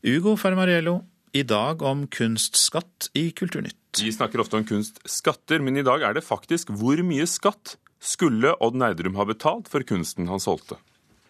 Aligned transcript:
Ugo 0.00 0.32
Fermariello, 0.36 1.02
i 1.36 1.42
dag 1.44 1.82
om 1.84 2.06
kunstskatt 2.08 3.10
i 3.12 3.26
Kulturnytt. 3.36 3.98
Vi 4.00 4.12
snakker 4.12 4.40
ofte 4.40 4.56
om 4.56 4.64
kunstskatter, 4.64 5.60
men 5.60 5.76
i 5.76 5.84
dag 5.84 6.00
er 6.00 6.16
det 6.16 6.22
faktisk 6.24 6.72
hvor 6.72 7.02
mye 7.04 7.26
skatt 7.28 7.74
skulle 8.00 8.54
Odd 8.64 8.78
Nerdrum 8.80 9.18
ha 9.20 9.26
betalt 9.28 9.68
for 9.68 9.84
kunsten 9.84 10.32
han 10.32 10.40
solgte. 10.40 10.80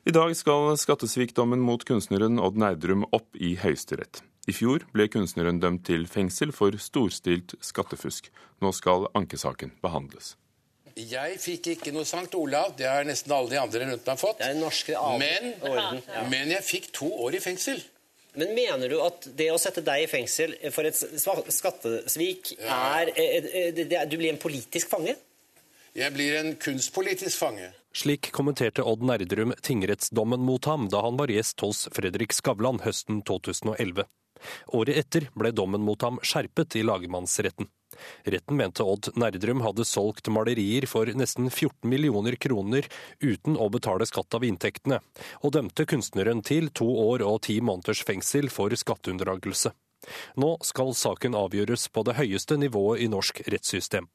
I 0.07 0.15
dag 0.15 0.37
skal 0.39 0.79
skattesvikdommen 0.79 1.59
mot 1.67 1.83
kunstneren 1.83 2.39
Odd 2.39 2.63
Nerdrum 2.63 3.03
opp 3.11 3.35
i 3.35 3.57
Høyesterett. 3.59 4.23
I 4.47 4.55
fjor 4.55 4.87
ble 4.95 5.11
kunstneren 5.11 5.59
dømt 5.59 5.89
til 5.91 6.07
fengsel 6.07 6.55
for 6.55 6.79
storstilt 6.79 7.59
skattefusk. 7.59 8.31
Nå 8.63 8.71
skal 8.71 9.11
ankesaken 9.19 9.75
behandles. 9.83 10.37
Jeg 10.95 11.43
fikk 11.43 11.73
ikke 11.75 11.91
noe 11.91 12.07
Sankt 12.07 12.39
Olav, 12.39 12.77
det 12.79 12.87
har 12.87 13.03
nesten 13.03 13.35
alle 13.35 13.51
de 13.51 13.65
andre 13.67 13.91
rundt 13.91 14.15
meg 14.15 14.27
fått. 14.29 14.39
Det 14.39 14.55
er 14.55 14.61
norske 14.63 15.07
men, 15.19 15.55
orden. 15.59 16.05
Ja. 16.07 16.29
men 16.31 16.55
jeg 16.55 16.71
fikk 16.77 16.93
to 16.95 17.11
år 17.27 17.35
i 17.35 17.43
fengsel. 17.43 17.83
Men 18.39 18.55
mener 18.55 18.89
du 18.89 19.01
at 19.03 19.27
det 19.37 19.49
å 19.51 19.59
sette 19.59 19.83
deg 19.85 20.05
i 20.05 20.11
fengsel 20.11 20.55
for 20.75 20.87
et 20.87 20.97
skattesvik 20.97 22.55
er 22.61 23.11
Du 24.07 24.17
blir 24.17 24.31
en 24.31 24.41
politisk 24.41 24.93
fange? 24.93 25.17
Jeg 25.97 26.15
blir 26.15 26.37
en 26.39 26.53
kunstpolitisk 26.55 27.35
fange. 27.41 27.73
Slik 27.91 28.29
kommenterte 28.31 28.85
Odd 28.87 29.03
Nerdrum 29.03 29.51
tingrettsdommen 29.67 30.45
mot 30.47 30.69
ham 30.71 30.87
da 30.93 31.03
han 31.03 31.19
var 31.19 31.33
gjest 31.33 31.65
hos 31.67 31.89
Fredrik 31.91 32.37
Skavlan 32.37 32.79
høsten 32.85 33.25
2011. 33.27 34.07
Året 34.79 35.03
etter 35.03 35.27
ble 35.35 35.51
dommen 35.51 35.83
mot 35.83 36.01
ham 36.07 36.23
skjerpet 36.23 36.79
i 36.79 36.85
lagmannsretten. 36.87 37.67
Retten 38.25 38.57
mente 38.57 38.85
Odd 38.87 39.11
Nerdrum 39.19 39.65
hadde 39.65 39.85
solgt 39.89 40.29
malerier 40.33 40.87
for 40.91 41.11
nesten 41.17 41.51
14 41.51 41.89
millioner 41.91 42.37
kroner 42.41 42.87
uten 43.21 43.59
å 43.59 43.69
betale 43.73 44.07
skatt 44.09 44.37
av 44.37 44.47
inntektene, 44.47 45.01
og 45.43 45.55
dømte 45.57 45.87
kunstneren 45.91 46.45
til 46.47 46.71
to 46.71 46.87
år 46.87 47.25
og 47.27 47.43
ti 47.49 47.61
måneders 47.65 48.05
fengsel 48.07 48.51
for 48.53 48.75
skatteunndragelse. 48.77 49.75
Nå 50.41 50.55
skal 50.65 50.95
saken 50.97 51.37
avgjøres 51.37 51.89
på 51.93 52.05
det 52.09 52.17
høyeste 52.21 52.57
nivået 52.61 53.05
i 53.05 53.11
norsk 53.13 53.43
rettssystem. 53.53 54.09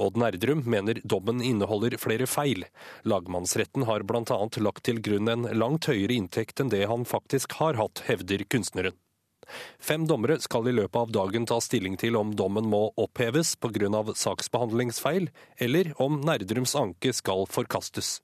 Odd 0.00 0.16
Nerdrum 0.16 0.62
mener 0.64 1.00
dommen 1.04 1.42
inneholder 1.44 1.96
flere 2.00 2.28
feil. 2.30 2.64
Lagmannsretten 3.04 3.84
har 3.88 4.06
bl.a. 4.08 4.38
lagt 4.62 4.84
til 4.88 5.02
grunn 5.04 5.28
en 5.28 5.48
langt 5.58 5.90
høyere 5.90 6.16
inntekt 6.16 6.62
enn 6.62 6.72
det 6.72 6.86
han 6.88 7.04
faktisk 7.04 7.58
har 7.60 7.76
hatt, 7.80 8.04
hevder 8.06 8.46
kunstneren. 8.48 8.96
Fem 9.78 10.06
dommere 10.08 10.38
skal 10.42 10.68
i 10.68 10.74
løpet 10.74 10.98
av 11.00 11.12
dagen 11.14 11.46
ta 11.46 11.60
stilling 11.62 11.96
til 12.00 12.18
om 12.18 12.34
dommen 12.36 12.68
må 12.70 12.90
oppheves 12.96 13.54
pga. 13.56 13.88
saksbehandlingsfeil, 14.14 15.30
eller 15.58 15.92
om 16.02 16.20
Nerdrums 16.20 16.74
anke 16.74 17.12
skal 17.12 17.46
forkastes. 17.46 18.20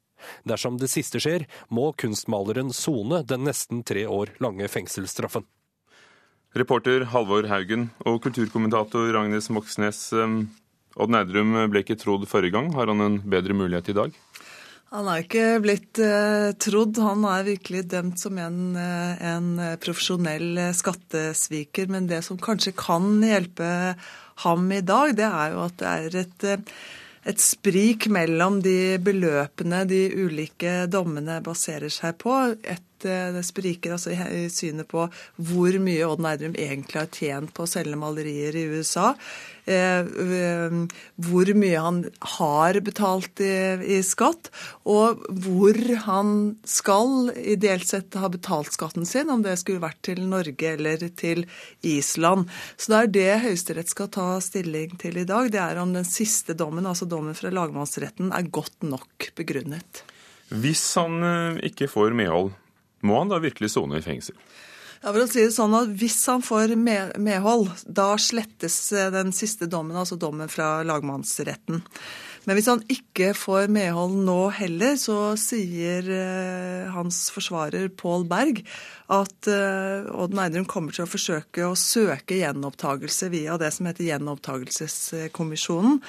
Dersom 0.47 0.79
det 0.79 0.91
siste 0.91 1.21
skjer, 1.23 1.47
må 1.69 1.93
kunstmaleren 1.99 2.73
sone 2.75 3.23
den 3.27 3.45
nesten 3.49 3.83
tre 3.83 4.07
år 4.07 4.35
lange 4.43 4.69
fengselsstraffen. 4.71 5.47
Reporter 6.53 7.07
Halvor 7.09 7.49
Haugen 7.49 7.89
og 8.05 8.21
kulturkommentator 8.27 9.17
Agnes 9.17 9.49
Moxnes. 9.51 10.11
Um, 10.13 10.51
Odd 11.01 11.09
Nerdrum 11.15 11.55
ble 11.73 11.81
ikke 11.81 11.97
trodd 11.97 12.27
forrige 12.29 12.53
gang. 12.53 12.69
Har 12.77 12.91
han 12.93 13.01
en 13.01 13.17
bedre 13.25 13.57
mulighet 13.57 13.89
i 13.89 13.97
dag? 13.97 14.19
Han 14.93 15.07
er 15.09 15.23
ikke 15.23 15.45
blitt 15.65 15.99
eh, 16.05 16.51
trodd. 16.61 16.99
Han 17.01 17.25
er 17.25 17.47
virkelig 17.47 17.87
dømt 17.95 18.21
som 18.21 18.37
en, 18.37 18.75
eh, 18.77 19.23
en, 19.25 19.55
profesjonell 19.81 20.51
eh, 20.61 20.75
skattesviker. 20.77 21.89
Men 21.93 22.11
det 22.11 22.21
som 22.27 22.41
kanskje 22.41 22.75
kan 22.77 23.15
hjelpe 23.25 23.95
ham 24.45 24.67
i 24.73 24.83
dag, 24.85 25.15
det 25.17 25.29
er 25.29 25.55
jo 25.55 25.63
at 25.65 25.79
det 25.81 25.93
er 25.93 26.19
et, 26.27 26.45
eh, 26.45 26.85
et 27.33 27.41
sprik 27.41 28.11
mellom 28.13 28.61
de 28.61 28.99
beløpene 29.01 29.85
de 29.89 30.03
ulike 30.13 30.83
dommene 30.93 31.41
baserer 31.45 31.93
seg 31.93 32.19
på. 32.21 32.37
Et 32.61 32.92
Eh, 33.05 33.31
det 33.35 33.45
spriker 33.47 33.95
altså 33.95 34.13
i 34.13 34.47
synet 34.53 34.89
på 34.91 35.07
hvor 35.43 35.79
mye 35.83 36.07
Odd 36.09 36.23
Nerdrum 36.25 36.55
egentlig 36.59 37.01
har 37.01 37.11
tjent 37.13 37.55
på 37.55 37.65
å 37.65 37.71
selge 37.71 37.99
malerier 37.99 38.57
i 38.59 38.67
USA. 38.71 39.13
Eh, 39.65 40.03
eh, 40.03 40.77
hvor 41.23 41.53
mye 41.55 41.83
han 41.83 42.01
har 42.37 42.79
betalt 42.83 43.43
i, 43.43 44.01
skatt, 44.07 44.51
og 44.89 45.23
hvor 45.45 45.79
han 46.07 46.33
skal 46.67 47.31
ideelt 47.39 47.87
sett 47.89 48.19
ha 48.19 48.31
betalt 48.33 48.75
skatten 48.75 49.07
sin, 49.09 49.31
om 49.31 49.45
det 49.45 49.55
skulle 49.61 49.83
vært 49.83 50.03
til 50.09 50.25
Norge 50.27 50.75
eller 50.75 51.07
til 51.19 51.45
Island. 51.87 52.51
Så 52.77 52.93
det 52.93 52.99
er 53.01 53.13
det 53.19 53.43
Høyesterett 53.47 53.93
skal 53.93 54.11
ta 54.13 54.29
stilling 54.43 54.97
til 55.03 55.21
i 55.23 55.29
dag. 55.29 55.53
Det 55.53 55.63
er 55.63 55.83
om 55.83 55.95
den 55.95 56.09
siste 56.09 56.57
dommen, 56.59 56.89
altså 56.89 57.07
dommen 57.09 57.39
fra 57.39 57.53
lagmannsretten, 57.55 58.33
er 58.35 58.51
godt 58.51 58.83
nok 58.87 59.31
begrunnet. 59.39 60.03
Hvis 60.53 60.83
han 61.01 61.23
ikke 61.65 61.89
får 61.89 62.13
medhold, 62.19 62.51
må 63.07 63.19
han 63.21 63.33
da 63.33 63.41
virkelig 63.43 63.73
sone 63.75 63.99
i 64.01 64.05
fengsel? 64.05 64.37
For 65.03 65.19
å 65.19 65.27
si 65.27 65.43
det 65.43 65.55
sånn 65.55 65.75
at 65.75 65.95
Hvis 65.99 66.21
han 66.31 66.45
får 66.47 66.77
medhold, 66.79 67.73
da 67.87 68.13
slettes 68.21 68.77
eh, 68.95 69.11
den 69.15 69.33
siste 69.35 69.67
dommen, 69.67 69.99
altså 69.99 70.19
dommen 70.21 70.51
fra 70.53 70.77
lagmannsretten. 70.87 71.83
Men 72.45 72.59
hvis 72.59 72.69
han 72.71 72.83
ikke 72.91 73.33
får 73.39 73.71
medhold 73.73 74.17
nå 74.27 74.39
heller, 74.57 74.97
så 74.99 75.35
sier 75.39 76.09
eh, 76.11 76.91
hans 76.91 77.29
forsvarer 77.35 77.87
Pål 77.95 78.27
Berg 78.31 78.65
at 79.13 79.49
eh, 79.51 80.09
Odd 80.11 80.35
Nerdrum 80.35 80.67
kommer 80.69 80.95
til 80.95 81.05
å 81.05 81.11
forsøke 81.11 81.67
å 81.69 81.77
søke 81.79 82.41
gjenopptakelse 82.41 83.29
via 83.33 83.59
det 83.61 83.71
som 83.77 83.87
heter 83.87 84.09
Gjenopptakelseskommisjonen. 84.09 86.01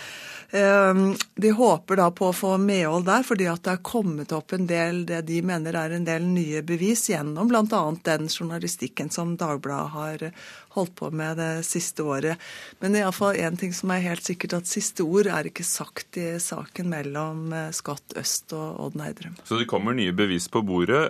Eh, 0.58 1.04
de 1.46 1.54
håper 1.54 2.02
da 2.02 2.10
på 2.16 2.32
å 2.32 2.36
få 2.38 2.56
medhold 2.62 3.06
der, 3.12 3.28
fordi 3.28 3.50
at 3.52 3.66
det 3.68 3.76
er 3.76 3.86
kommet 3.86 4.34
opp 4.34 4.56
en 4.58 4.66
del 4.70 5.04
det 5.10 5.24
de 5.30 5.42
mener 5.46 5.78
er 5.78 5.98
en 5.98 6.08
del 6.08 6.26
nye 6.30 6.64
bevis 6.66 7.10
gjennom 7.12 7.52
bl.a. 7.52 7.84
den 8.10 8.30
journalistikken 8.32 9.14
som 9.14 9.38
Dagbladet 9.38 9.94
har 9.94 10.28
holdt 10.76 10.96
på 11.00 11.10
med 11.14 11.38
det 11.42 11.52
siste 11.68 12.06
året. 12.06 12.42
Men 12.84 12.98
iallfall 12.98 13.40
én 13.40 13.60
ting 13.60 13.76
som 13.76 13.92
er 13.94 14.06
helt 14.06 14.26
sikkert, 14.26 14.58
at 14.60 14.70
siste 14.70 15.06
ord 15.06 15.30
er 15.32 15.50
ikke 15.50 15.66
sagt 15.68 16.20
i 16.22 16.34
saken 16.42 16.90
mellom 16.94 17.54
eh, 17.54 17.70
Skatt 17.76 18.18
Øst 18.20 18.56
og 18.58 18.82
Odd 18.88 18.98
Nerdrum. 19.00 19.38
Så 19.48 19.60
det 19.62 19.70
kommer 19.72 19.96
nye 19.98 20.16
bevis 20.16 20.50
på 20.52 20.64
bordet. 20.66 21.06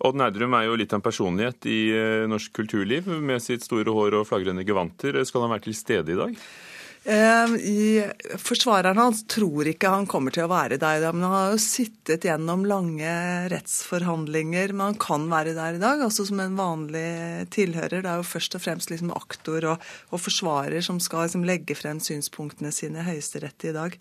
Odd 0.00 0.16
Nerdrum 0.16 0.54
er 0.56 0.66
jo 0.66 0.76
litt 0.80 0.94
av 0.94 1.00
en 1.00 1.04
personlighet 1.04 1.66
i 1.68 1.80
eh, 1.92 2.26
norsk 2.30 2.54
kulturliv. 2.56 3.08
Med 3.20 3.42
sitt 3.44 3.66
store 3.66 3.92
hår 3.92 4.20
og 4.20 4.28
flagrende 4.30 4.64
gevanter. 4.66 5.18
Skal 5.28 5.44
han 5.44 5.52
være 5.54 5.68
til 5.68 5.76
stede 5.76 6.14
i 6.14 6.20
dag? 6.20 6.36
Eh, 7.04 8.10
forsvareren 8.36 8.98
hans 9.00 9.22
tror 9.24 9.68
ikke 9.70 9.88
han 9.88 10.04
kommer 10.10 10.34
til 10.34 10.44
å 10.44 10.50
være 10.52 10.76
der. 10.76 10.98
i 10.98 11.00
dag, 11.00 11.14
Men 11.14 11.22
han 11.22 11.32
har 11.32 11.50
jo 11.52 11.62
sittet 11.64 12.26
gjennom 12.28 12.66
lange 12.66 13.48
rettsforhandlinger. 13.48 14.72
Men 14.72 14.92
han 14.92 14.98
kan 15.00 15.28
være 15.30 15.54
der 15.54 15.74
i 15.74 15.80
dag, 15.80 16.00
altså 16.00 16.26
som 16.26 16.40
en 16.40 16.56
vanlig 16.56 17.48
tilhører. 17.50 18.02
Det 18.02 18.10
er 18.10 18.20
jo 18.20 18.28
først 18.28 18.54
og 18.54 18.60
fremst 18.60 18.90
liksom 18.90 19.14
aktor 19.16 19.64
og, 19.64 19.88
og 20.10 20.20
forsvarer 20.20 20.80
som 20.84 21.00
skal 21.00 21.24
liksom 21.24 21.44
legge 21.44 21.74
frem 21.74 22.00
synspunktene 22.00 22.72
sine 22.72 23.00
i 23.00 23.08
Høyesterett 23.08 23.64
i 23.64 23.72
dag. 23.72 23.96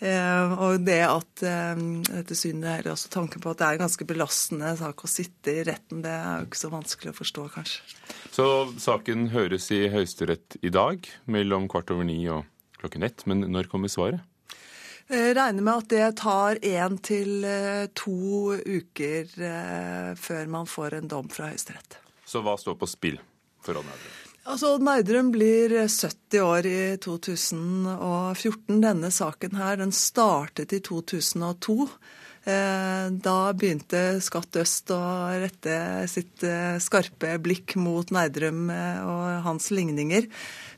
Eh, 0.00 0.52
og 0.56 0.80
det 0.86 1.02
at 1.04 1.42
eh, 1.44 1.76
dette 2.08 2.36
synet, 2.38 2.80
eller 2.80 2.94
også 2.94 3.12
tanken 3.12 3.42
på 3.42 3.52
at 3.52 3.60
det 3.60 3.66
er 3.66 3.76
en 3.76 3.84
ganske 3.84 4.06
belastende 4.08 4.72
sak 4.80 5.04
å 5.04 5.10
sitte 5.10 5.52
i 5.52 5.64
retten, 5.68 6.00
det 6.00 6.14
er 6.14 6.40
jo 6.40 6.48
ikke 6.48 6.62
så 6.62 6.72
vanskelig 6.72 7.12
å 7.12 7.18
forstå, 7.18 7.44
kanskje. 7.52 7.82
Så 8.32 8.46
saken 8.80 9.28
høres 9.34 9.68
i 9.76 9.82
Høyesterett 9.92 10.56
i 10.64 10.72
dag 10.72 11.04
mellom 11.28 11.68
kvart 11.68 11.92
over 11.92 12.08
ni 12.08 12.22
og 12.32 12.39
klokken 12.80 13.06
ett, 13.06 13.24
men 13.30 13.44
når 13.52 13.70
kommer 13.70 13.92
svaret? 13.92 14.24
Jeg 15.10 15.34
regner 15.34 15.64
med 15.66 15.82
at 15.82 15.90
det 15.90 16.08
tar 16.20 16.60
én 16.62 16.96
til 17.02 17.44
eh, 17.46 17.88
to 17.98 18.54
uker 18.54 19.32
før 20.14 20.50
man 20.52 20.70
får 20.70 21.00
en 21.00 21.10
dom 21.10 21.30
fra 21.32 21.50
Høyesterett. 21.50 21.98
Så 22.22 22.44
hva 22.46 22.54
står 22.60 22.78
på 22.78 22.86
spill 22.86 23.18
for 23.64 23.80
Odd 23.80 23.88
Altså, 24.48 24.78
Nerdrum 24.80 25.28
blir 25.34 25.74
70 25.84 26.40
år 26.40 26.66
i 26.66 26.78
2014. 27.02 28.80
Denne 28.80 29.10
saken 29.12 29.58
her, 29.58 29.76
den 29.82 29.92
startet 29.92 30.72
i 30.72 30.80
2002. 30.80 31.88
Eh, 32.48 33.06
da 33.20 33.52
begynte 33.52 34.16
Skatt 34.24 34.56
øst 34.62 34.88
å 34.94 35.00
rette 35.42 35.74
sitt 36.08 36.40
eh, 36.46 36.78
skarpe 36.80 37.34
blikk 37.44 37.74
mot 37.76 38.08
Nerdrum 38.16 38.70
eh, 38.72 39.00
og 39.04 39.42
hans 39.44 39.68
ligninger. 39.74 40.24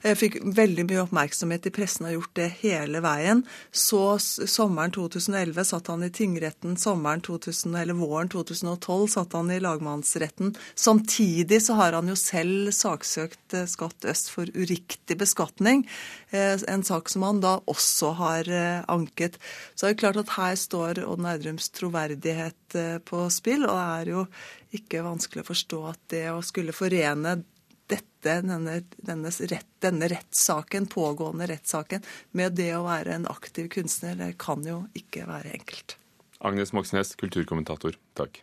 Jeg 0.03 0.19
fikk 0.19 0.41
veldig 0.43 0.89
mye 0.89 1.05
oppmerksomhet 1.05 1.69
i 1.69 1.73
pressen, 1.75 2.09
har 2.09 2.17
gjort 2.17 2.35
det 2.35 2.49
hele 2.65 2.99
veien. 3.05 3.45
Så 3.71 4.19
sommeren 4.19 4.91
2011 4.91 5.69
satt 5.69 5.93
han 5.93 6.03
i 6.03 6.11
tingretten, 6.11 6.75
sommeren 6.75 7.23
2000, 7.23 7.77
eller 7.79 7.95
våren 7.95 8.33
2012 8.33 9.07
satt 9.15 9.39
han 9.39 9.55
i 9.55 9.61
lagmannsretten. 9.63 10.57
Samtidig 10.75 11.61
så 11.63 11.79
har 11.79 11.95
han 11.95 12.11
jo 12.11 12.19
selv 12.19 12.73
saksøkt 12.75 13.55
Skatt 13.71 14.09
øst 14.11 14.33
for 14.33 14.51
uriktig 14.57 15.15
beskatning. 15.21 15.85
En 16.33 16.83
sak 16.83 17.13
som 17.13 17.23
han 17.29 17.43
da 17.45 17.59
også 17.71 18.15
har 18.19 18.49
anket. 18.91 19.37
Så 19.77 19.87
er 19.87 19.93
det 19.93 20.01
klart 20.03 20.19
at 20.25 20.35
her 20.35 20.57
står 20.59 21.05
Odd 21.07 21.23
Nerdrums 21.53 21.71
troverdighet 21.71 22.77
på 23.05 23.31
spill, 23.31 23.67
og 23.67 23.77
det 23.77 23.89
er 24.01 24.11
jo 24.13 24.23
ikke 24.79 25.03
vanskelig 25.05 25.43
å 25.43 25.51
forstå 25.51 25.81
at 25.91 26.01
det 26.09 26.31
å 26.33 26.41
skulle 26.43 26.73
forene 26.73 27.43
dette, 27.87 28.39
denne, 28.41 28.79
denne, 28.97 29.31
rett, 29.51 29.69
denne 29.83 30.09
rettssaken, 30.09 30.87
pågående 30.89 31.51
rettssaken, 31.51 32.03
med 32.33 32.57
det 32.57 32.71
å 32.77 32.87
være 32.87 33.19
en 33.19 33.29
aktiv 33.29 33.69
kunstner, 33.69 34.17
det 34.17 34.39
kan 34.41 34.65
jo 34.65 34.87
ikke 34.97 35.27
være 35.29 35.53
enkelt. 35.59 35.99
Agnes 36.41 36.73
Moxnes, 36.73 37.13
kulturkommentator, 37.21 37.99
takk. 38.17 38.41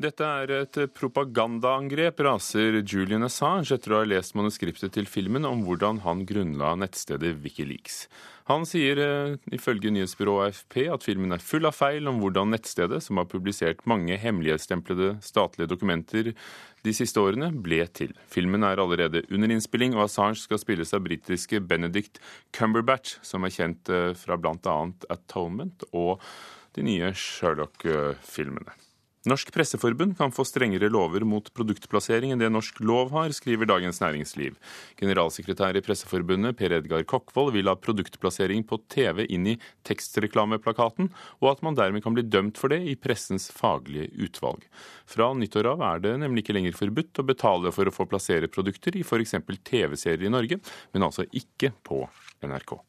Dette 0.00 0.24
er 0.24 0.48
et 0.54 0.76
propagandaangrep, 0.96 2.22
raser 2.24 2.78
Julian 2.78 3.26
Assange 3.26 3.74
etter 3.74 3.92
å 3.92 3.98
ha 3.98 4.06
lest 4.08 4.32
manuskriptet 4.38 4.94
til 4.96 5.04
filmen 5.04 5.44
om 5.44 5.60
hvordan 5.66 6.00
han 6.06 6.22
grunnla 6.24 6.70
nettstedet 6.80 7.34
Wikileaks. 7.42 8.06
Han 8.48 8.64
sier 8.64 8.96
eh, 9.04 9.34
ifølge 9.52 9.92
nyhetsbyrået 9.92 10.54
AFP 10.54 10.86
at 10.94 11.04
filmen 11.04 11.36
er 11.36 11.44
full 11.44 11.68
av 11.68 11.76
feil 11.76 12.08
om 12.08 12.22
hvordan 12.24 12.54
nettstedet, 12.54 13.02
som 13.04 13.20
har 13.20 13.28
publisert 13.28 13.84
mange 13.84 14.16
hemmelighetsstemplede 14.24 15.18
statlige 15.20 15.68
dokumenter 15.74 16.32
de 16.32 16.96
siste 16.96 17.20
årene, 17.20 17.52
ble 17.52 17.84
til. 17.92 18.16
Filmen 18.32 18.64
er 18.64 18.80
allerede 18.80 19.26
under 19.28 19.52
innspilling, 19.52 19.92
og 19.98 20.06
Assange 20.08 20.40
skal 20.40 20.64
spilles 20.64 20.96
av 20.96 21.04
britiske 21.04 21.60
Benedict 21.60 22.22
Cumberbatch, 22.56 23.18
som 23.20 23.44
er 23.44 23.52
kjent 23.52 23.92
eh, 23.92 24.14
fra 24.16 24.40
bl.a. 24.40 24.78
Atonement 25.12 25.90
og 25.92 26.24
de 26.72 26.88
nye 26.88 27.12
Sherlock-filmene. 27.12 28.80
Norsk 29.28 29.50
Presseforbund 29.52 30.14
kan 30.16 30.32
få 30.32 30.46
strengere 30.48 30.88
lover 30.88 31.26
mot 31.28 31.50
produktplassering 31.52 32.30
enn 32.32 32.40
det 32.40 32.48
norsk 32.48 32.78
lov 32.80 33.10
har, 33.12 33.28
skriver 33.36 33.68
Dagens 33.68 34.00
Næringsliv. 34.00 34.56
Generalsekretær 34.96 35.76
i 35.76 35.82
Presseforbundet 35.84 36.56
Per 36.56 36.72
Edgar 36.72 37.04
Kokkvold 37.04 37.52
vil 37.52 37.68
ha 37.68 37.76
produktplassering 37.76 38.64
på 38.64 38.80
TV 38.88 39.26
inn 39.28 39.44
i 39.52 39.56
tekstreklameplakaten, 39.84 41.12
og 41.44 41.50
at 41.52 41.60
man 41.66 41.76
dermed 41.76 42.00
kan 42.06 42.16
bli 42.16 42.24
dømt 42.24 42.56
for 42.56 42.72
det 42.72 42.80
i 42.80 42.96
pressens 42.96 43.50
faglige 43.52 44.08
utvalg. 44.24 44.64
Fra 45.04 45.28
nyttår 45.36 45.68
av 45.74 45.84
er 45.92 46.06
det 46.06 46.16
nemlig 46.24 46.46
ikke 46.46 46.56
lenger 46.56 46.80
forbudt 46.80 47.20
å 47.20 47.28
betale 47.28 47.76
for 47.76 47.92
å 47.92 47.92
få 47.92 48.08
plassere 48.08 48.48
produkter 48.48 48.96
i 48.96 49.04
f.eks. 49.04 49.36
TV-serier 49.68 50.30
i 50.30 50.32
Norge, 50.32 50.64
men 50.96 51.10
altså 51.10 51.28
ikke 51.28 51.74
på 51.84 52.06
NRK. 52.40 52.80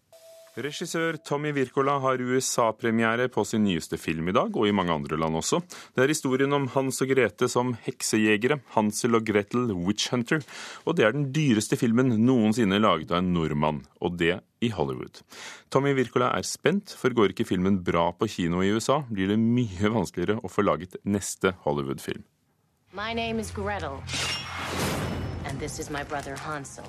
Regissør 0.60 1.16
Tommy 1.24 1.54
Wirkola 1.56 1.94
har 2.04 2.20
USA-premiere 2.20 3.30
på 3.32 3.46
sin 3.48 3.64
nyeste 3.64 3.96
film 3.96 4.28
i 4.28 4.34
dag, 4.36 4.52
og 4.52 4.68
i 4.68 4.74
mange 4.76 4.92
andre 4.92 5.16
land 5.16 5.38
også. 5.40 5.62
Det 5.96 6.04
er 6.04 6.12
historien 6.12 6.52
om 6.52 6.66
Hans 6.74 7.00
og 7.06 7.14
Grete 7.14 7.48
som 7.48 7.72
heksejegere, 7.86 8.58
Hansel 8.76 9.16
og 9.16 9.24
Gretel 9.30 9.72
Witch 9.72 10.12
Hunter. 10.12 10.44
Og 10.84 10.98
det 10.98 11.06
er 11.08 11.16
den 11.16 11.30
dyreste 11.32 11.80
filmen 11.80 12.12
noensinne 12.26 12.82
laget 12.84 13.14
av 13.14 13.22
en 13.22 13.32
nordmann, 13.32 13.86
og 14.04 14.18
det 14.20 14.42
i 14.60 14.74
Hollywood. 14.76 15.22
Tommy 15.72 15.96
Wirkola 15.96 16.34
er 16.36 16.44
spent, 16.44 16.92
for 17.00 17.16
går 17.16 17.32
ikke 17.32 17.48
filmen 17.48 17.80
bra 17.88 18.10
på 18.12 18.28
kino 18.28 18.60
i 18.60 18.74
USA, 18.76 19.00
blir 19.08 19.32
det 19.32 19.40
mye 19.40 19.94
vanskeligere 19.96 20.44
å 20.44 20.52
få 20.52 20.68
laget 20.68 21.00
neste 21.08 21.56
Hollywood-film. 21.64 22.28
My 22.92 23.14
name 23.14 23.40
is 23.40 23.52
Gretel, 23.56 24.04
and 25.48 25.58
this 25.60 25.80
is 25.80 25.90
my 25.90 26.04
brother 26.04 26.36
Hansel. 26.36 26.84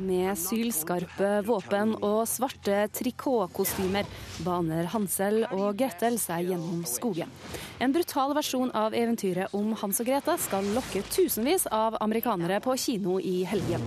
Med 0.00 0.32
sylskarpe 0.40 1.28
våpen 1.44 1.90
og 1.98 2.22
svarte 2.28 2.86
trikotkostymer 2.96 4.06
baner 4.46 4.86
Hansel 4.94 5.42
og 5.50 5.76
Gretel 5.76 6.16
seg 6.20 6.48
gjennom 6.48 6.86
skogen. 6.88 7.28
En 7.84 7.92
brutal 7.92 8.32
versjon 8.36 8.72
av 8.72 8.96
eventyret 8.96 9.52
om 9.56 9.74
Hans 9.82 10.00
og 10.00 10.08
Grete 10.08 10.38
skal 10.40 10.70
lokke 10.72 11.02
tusenvis 11.12 11.66
av 11.68 11.98
amerikanere 12.00 12.62
på 12.64 12.78
kino 12.80 13.18
i 13.20 13.42
helgen. 13.50 13.84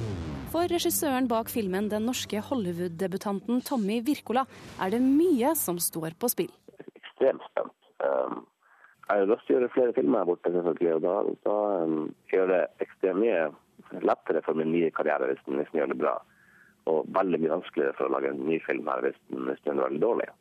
For 0.54 0.70
regissøren 0.70 1.26
bak 1.32 1.50
filmen, 1.50 1.90
den 1.90 2.06
norske 2.06 2.44
Hollywood-debutanten 2.46 3.64
Tommy 3.66 4.04
Wirkola, 4.06 4.46
er 4.78 4.94
det 4.94 5.02
mye 5.02 5.56
som 5.58 5.82
står 5.82 6.14
på 6.22 6.30
spill. 6.30 6.54
Ekstremt 6.94 7.42
spent. 7.50 7.74
Um, 8.06 8.44
jeg 9.08 9.24
har 9.24 9.34
lyst 9.34 9.48
til 9.48 9.56
å 9.56 9.58
gjøre 9.58 9.74
flere 9.74 9.98
filmer 9.98 10.22
her 10.22 10.30
borte, 10.30 10.54
selvfølgelig. 10.54 10.94
Og 11.00 11.04
da, 11.08 11.18
da 11.50 11.60
um, 11.88 12.00
gjør 12.30 12.54
det 12.54 12.64
ekstremt 12.86 13.24
mye 13.26 13.44
lettere 14.02 14.42
for 14.46 14.58
min 14.58 14.72
nye 14.74 14.92
karriere 14.96 15.30
hvis 15.30 15.44
den, 15.46 15.62
gjør 15.74 15.92
det 15.94 16.00
bra. 16.00 16.16
Og 16.90 17.06
veldig 17.16 17.40
mye 17.40 17.58
vanskeligere 17.58 17.96
for 17.98 18.10
å 18.10 18.16
lage 18.16 18.32
en 18.34 18.42
ny 18.48 18.58
film 18.66 18.90
her 18.90 19.06
hvis 19.06 19.20
den, 19.30 19.46
hvis 19.50 19.62
den 19.68 19.78
er 19.78 19.88
veldig 19.88 20.02
dårlig. 20.04 20.32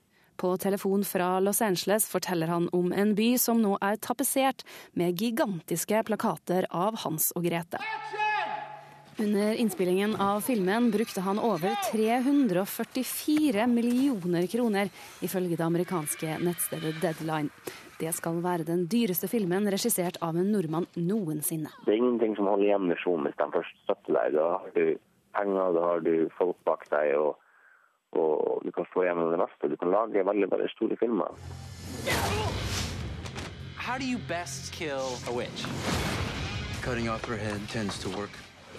På 0.43 0.57
telefon 0.59 1.05
fra 1.07 1.37
Los 1.41 1.61
Angeles 1.63 2.09
forteller 2.11 2.51
han 2.51 2.67
om 2.75 2.91
en 2.93 3.13
by 3.15 3.37
som 3.39 3.61
nå 3.63 3.77
er 3.85 4.01
tapetsert 4.03 4.65
med 4.99 5.21
gigantiske 5.21 6.03
plakater 6.09 6.67
av 6.71 6.99
Hans 7.05 7.31
og 7.37 7.47
Grete. 7.47 7.79
Under 9.21 9.55
innspillingen 9.55 10.17
av 10.17 10.41
filmen 10.41 10.91
brukte 10.91 11.21
han 11.21 11.39
over 11.39 11.77
344 11.93 13.67
millioner 13.67 14.47
kroner, 14.47 14.89
ifølge 15.21 15.57
det 15.57 15.67
amerikanske 15.67 16.39
nettstedet 16.41 16.97
Deadline. 17.05 17.53
Det 18.03 18.11
skal 18.17 18.41
være 18.43 18.65
den 18.67 18.89
dyreste 18.91 19.29
filmen 19.31 19.69
regissert 19.71 20.17
av 20.27 20.35
en 20.35 20.49
nordmann 20.51 20.89
noensinne. 20.99 21.71
Det 21.85 21.93
er 21.93 22.01
ingenting 22.01 22.33
som 22.35 22.49
holder 22.51 22.67
igjen 22.67 22.89
misjonen 22.91 23.29
hvis 23.29 23.37
de 23.39 23.47
først 23.55 23.77
støtter 23.85 24.17
deg. 24.17 24.33
Da 24.35 24.47
har 24.57 24.73
du 24.75 24.99
penger, 25.39 25.77
da 25.77 25.85
har 25.87 26.03
du 26.03 26.15
folk 26.35 26.59
bak 26.67 26.83
deg, 26.91 27.13
og, 27.21 27.39
og 28.19 28.67
du 28.67 28.73
kan 28.75 28.89
få 28.91 29.05
igjennom 29.05 29.31
det 29.31 29.39
meste. 29.45 29.71
Du 29.71 29.79
kan 29.79 29.95
lage 29.95 30.27
veldig 30.27 30.51
veldig 30.51 30.71
store 30.75 30.99
filmer. 30.99 31.39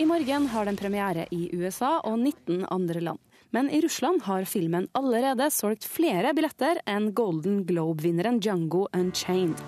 I 0.04 0.10
morgen 0.12 0.52
har 0.52 0.68
den 0.68 0.84
premiere 0.84 1.30
i 1.32 1.46
USA 1.56 1.94
og 2.04 2.20
19 2.20 2.66
andre 2.76 3.08
land. 3.08 3.24
Men 3.54 3.70
i 3.70 3.82
Russland 3.82 4.22
har 4.26 4.46
filmen 4.50 4.88
allerede 4.98 5.46
solgt 5.54 5.86
flere 5.86 6.32
billetter 6.34 6.80
enn 6.90 7.12
Golden 7.14 7.60
Globe-vinneren 7.70 8.40
Django 8.42 8.88
Unchained. 8.98 9.60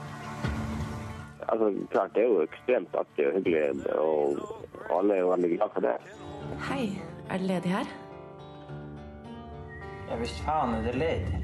Altså, 1.45 1.67
klart, 1.91 2.15
Det 2.15 2.23
er 2.23 2.31
jo 2.31 2.39
ekstremt 2.41 2.95
artig 2.97 3.27
og 3.27 3.35
hyggelig, 3.37 3.85
og 3.93 4.41
alle 4.89 5.13
er 5.13 5.21
jo 5.21 5.29
veldig 5.29 5.51
glad 5.53 5.75
for 5.75 5.85
det. 5.85 5.93
Hei, 6.65 6.87
er 7.29 7.37
det 7.37 7.47
ledig 7.51 7.75
her? 7.75 7.93
Ja 10.09 10.17
visst 10.21 10.41
faen 10.47 10.73
er 10.79 10.81
det 10.89 10.95
ledig. 10.97 11.43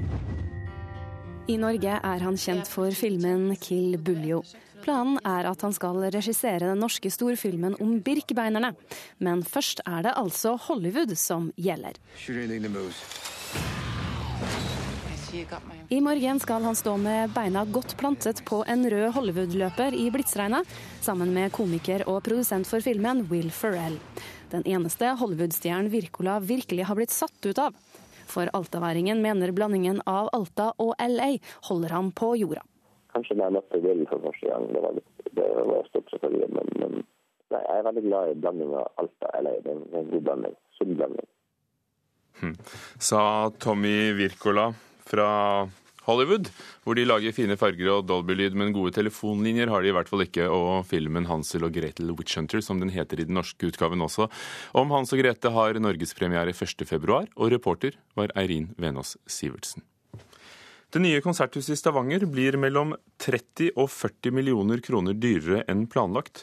I 1.50 1.56
Norge 1.58 1.94
er 1.98 2.22
han 2.22 2.36
kjent 2.38 2.68
for 2.70 2.94
filmen 2.94 3.56
'Kill 3.58 3.96
Buljo'. 3.98 4.44
Planen 4.82 5.18
er 5.26 5.48
at 5.50 5.62
han 5.62 5.72
skal 5.74 5.98
regissere 6.14 6.68
den 6.68 6.78
norske 6.78 7.10
storfilmen 7.10 7.74
om 7.82 7.96
Birkebeinerne. 8.02 8.72
Men 9.18 9.42
først 9.42 9.82
er 9.86 10.06
det 10.06 10.14
altså 10.18 10.54
Hollywood 10.68 11.16
som 11.18 11.50
gjelder. 11.58 11.98
I 15.90 16.00
morgen 16.00 16.40
skal 16.40 16.62
han 16.62 16.78
stå 16.78 16.96
med 16.96 17.34
beina 17.34 17.64
godt 17.64 17.96
plantet 17.98 18.44
på 18.44 18.62
en 18.68 18.86
rød 18.90 19.12
Hollywood-løper 19.16 19.96
i 19.98 20.10
blitsregnet, 20.14 20.66
sammen 21.00 21.34
med 21.34 21.50
komiker 21.52 22.06
og 22.06 22.22
produsent 22.22 22.68
for 22.68 22.80
filmen 22.80 23.26
Will 23.30 23.50
Ferrell. 23.50 23.98
Den 24.52 24.62
eneste 24.62 25.14
Hollywood-stjernen 25.18 25.90
Wirkola 25.90 26.38
virkelig 26.38 26.86
har 26.86 26.98
blitt 26.98 27.14
satt 27.14 27.50
ut 27.50 27.58
av. 27.58 27.74
For 28.32 28.48
altaværingen 28.56 29.20
mener 29.24 29.52
blandingen 29.52 30.00
av 30.08 30.32
Alta 30.32 30.72
og 30.80 30.96
LA 30.98 31.34
holder 31.68 31.98
ham 32.00 32.12
på 32.16 32.34
jorda 32.40 32.64
kanskje 33.12 33.36
da 33.38 33.48
jeg 33.48 33.56
møtte 33.58 33.80
Will 33.84 34.04
for 34.10 34.24
første 34.26 34.48
gang. 34.48 34.68
Det 34.72 34.82
var, 34.84 34.98
det 35.38 35.48
var 35.70 35.90
stort, 35.90 36.08
selvfølgelig. 36.14 36.48
Men, 36.56 36.72
men 36.80 36.96
nei, 37.52 37.60
jeg 37.60 37.78
er 37.78 37.86
veldig 37.88 38.04
glad 38.08 38.32
i 38.32 38.40
blanding 38.44 38.74
av 38.80 38.88
Alta 39.02 39.30
og 39.30 39.46
LA. 39.46 39.54
Det 39.64 39.74
er 39.74 40.00
en 40.00 40.10
god 40.14 40.26
blanding. 40.28 40.56
Sunn 40.78 40.96
blanding. 40.96 41.30
Hmm. 42.40 42.56
Sa 43.10 43.22
Tommy 43.62 43.96
Wirkola 44.18 44.70
fra 45.06 45.28
Hollywood, 46.06 46.50
hvor 46.82 46.98
de 46.98 47.06
lager 47.06 47.34
fine 47.36 47.56
farger 47.60 47.92
og 47.92 48.08
Dolby-lyd, 48.08 48.56
men 48.58 48.74
gode 48.74 48.94
telefonlinjer 48.96 49.70
har 49.70 49.84
de 49.84 49.92
i 49.92 49.94
hvert 49.94 50.10
fall 50.10 50.24
ikke, 50.26 50.48
og 50.50 50.86
filmen 50.90 51.28
'Hansel 51.28 51.68
og 51.68 51.74
Gretel 51.76 52.10
Witch 52.10 52.38
Hunter', 52.38 52.64
som 52.64 52.80
den 52.80 52.90
heter 52.90 53.20
i 53.20 53.28
den 53.28 53.38
norske 53.38 53.70
utgaven 53.70 54.02
også. 54.02 54.28
Om 54.74 54.90
Hans 54.90 55.12
og 55.12 55.22
Grete 55.22 55.50
har 55.50 55.78
norgespremiere 55.78 56.50
1.2, 56.52 57.28
og 57.36 57.52
reporter 57.52 57.98
var 58.16 58.34
Eirin 58.34 58.74
Venås 58.78 59.16
Sivertsen. 59.26 59.82
Det 60.92 61.00
nye 61.00 61.20
konserthuset 61.24 61.72
i 61.72 61.76
Stavanger 61.80 62.26
blir 62.28 62.58
mellom 62.60 62.90
30 63.24 63.70
og 63.80 63.86
40 63.88 64.34
millioner 64.36 64.82
kroner 64.84 65.16
dyrere 65.16 65.62
enn 65.72 65.86
planlagt. 65.88 66.42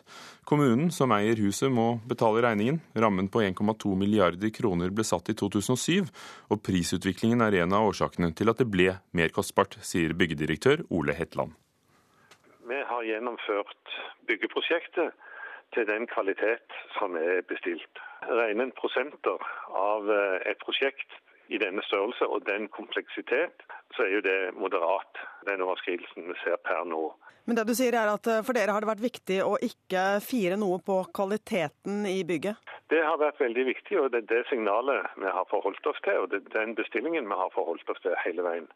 Kommunen 0.50 0.90
som 0.90 1.14
eier 1.14 1.38
huset 1.38 1.70
må 1.70 2.00
betale 2.10 2.42
regningen. 2.42 2.80
Rammen 2.98 3.30
på 3.30 3.44
1,2 3.46 3.94
milliarder 3.94 4.50
kroner 4.50 4.90
ble 4.90 5.06
satt 5.06 5.30
i 5.30 5.38
2007, 5.38 6.10
og 6.50 6.64
prisutviklingen 6.66 7.46
er 7.46 7.60
en 7.60 7.78
av 7.78 7.92
årsakene 7.92 8.32
til 8.34 8.50
at 8.50 8.58
det 8.58 8.66
ble 8.74 8.98
mer 9.14 9.30
kostbart, 9.38 9.78
sier 9.86 10.18
byggedirektør 10.18 10.82
Ole 10.90 11.14
Hetland. 11.14 11.54
Vi 12.66 12.82
har 12.90 13.06
gjennomført 13.06 13.98
byggeprosjektet 14.26 15.14
til 15.78 15.90
den 15.94 16.10
kvalitet 16.10 16.82
som 16.98 17.14
er 17.22 17.46
bestilt. 17.46 18.02
Rene 18.26 18.72
prosenter 18.82 19.50
av 19.78 20.10
eh, 20.10 20.40
et 20.50 20.58
prosjekt 20.66 21.22
i 21.50 21.58
denne 21.62 21.84
størrelse 21.88 22.28
og 22.30 22.46
den 22.48 22.68
kompleksitet, 22.74 23.66
så 23.96 24.06
er 24.06 24.14
jo 24.16 24.22
det 24.26 24.40
moderat, 24.58 25.22
den 25.50 25.66
overskridelsen 25.66 26.30
vi 26.30 26.38
ser 26.44 26.62
per 26.66 26.86
nå. 26.86 27.10
Men 27.50 27.58
det 27.58 27.66
du 27.66 27.74
sier 27.74 27.96
er 27.98 28.12
at 28.12 28.28
eh, 28.30 28.44
for 28.46 28.54
dere 28.54 28.76
har 28.76 28.84
det 28.84 28.92
vært 28.92 29.02
viktig 29.02 29.40
å 29.42 29.56
ikke 29.66 30.20
fire 30.22 30.58
noe 30.62 30.78
på 30.86 31.00
kvaliteten 31.18 32.04
i 32.06 32.20
bygget? 32.28 32.60
Det 32.94 33.00
har 33.02 33.18
vært 33.22 33.42
veldig 33.42 33.66
viktig, 33.72 33.98
og 33.98 34.12
det 34.14 34.22
er 34.22 34.28
det 34.30 34.44
signalet 34.52 35.08
vi 35.18 35.32
har 35.34 35.48
forholdt 35.50 35.90
oss 35.90 35.98
til. 36.06 36.22
Og 36.22 36.30
det 36.30 36.44
er 36.44 36.54
den 36.60 36.76
bestillingen 36.78 37.26
vi 37.30 37.40
har 37.42 37.50
forholdt 37.56 37.90
oss 37.90 38.02
til 38.06 38.14
hele 38.22 38.46
veien. 38.46 38.70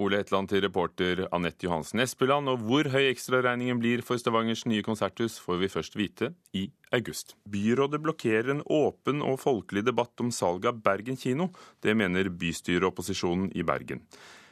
Ole 0.00 0.22
Hetland 0.22 0.48
til 0.48 0.62
reporter 0.64 1.26
Anette 1.28 1.66
Johansen 1.66 2.00
Espeland. 2.00 2.48
Og 2.48 2.62
hvor 2.64 2.88
høy 2.88 3.10
ekstraregningen 3.10 3.80
blir 3.82 4.02
for 4.06 4.20
Stavangers 4.20 4.64
nye 4.70 4.84
konserthus, 4.86 5.36
får 5.42 5.60
vi 5.60 5.70
først 5.72 5.96
vite 6.00 6.32
i 6.56 6.66
august. 6.96 7.36
Byrådet 7.44 8.00
blokkerer 8.02 8.54
en 8.54 8.64
åpen 8.64 9.20
og 9.26 9.40
folkelig 9.42 9.84
debatt 9.86 10.24
om 10.24 10.32
salget 10.32 10.72
av 10.72 10.80
Bergen 10.84 11.20
kino. 11.20 11.50
Det 11.84 11.96
mener 11.96 12.32
bystyreopposisjonen 12.32 13.52
i 13.52 13.66
Bergen. 13.66 14.00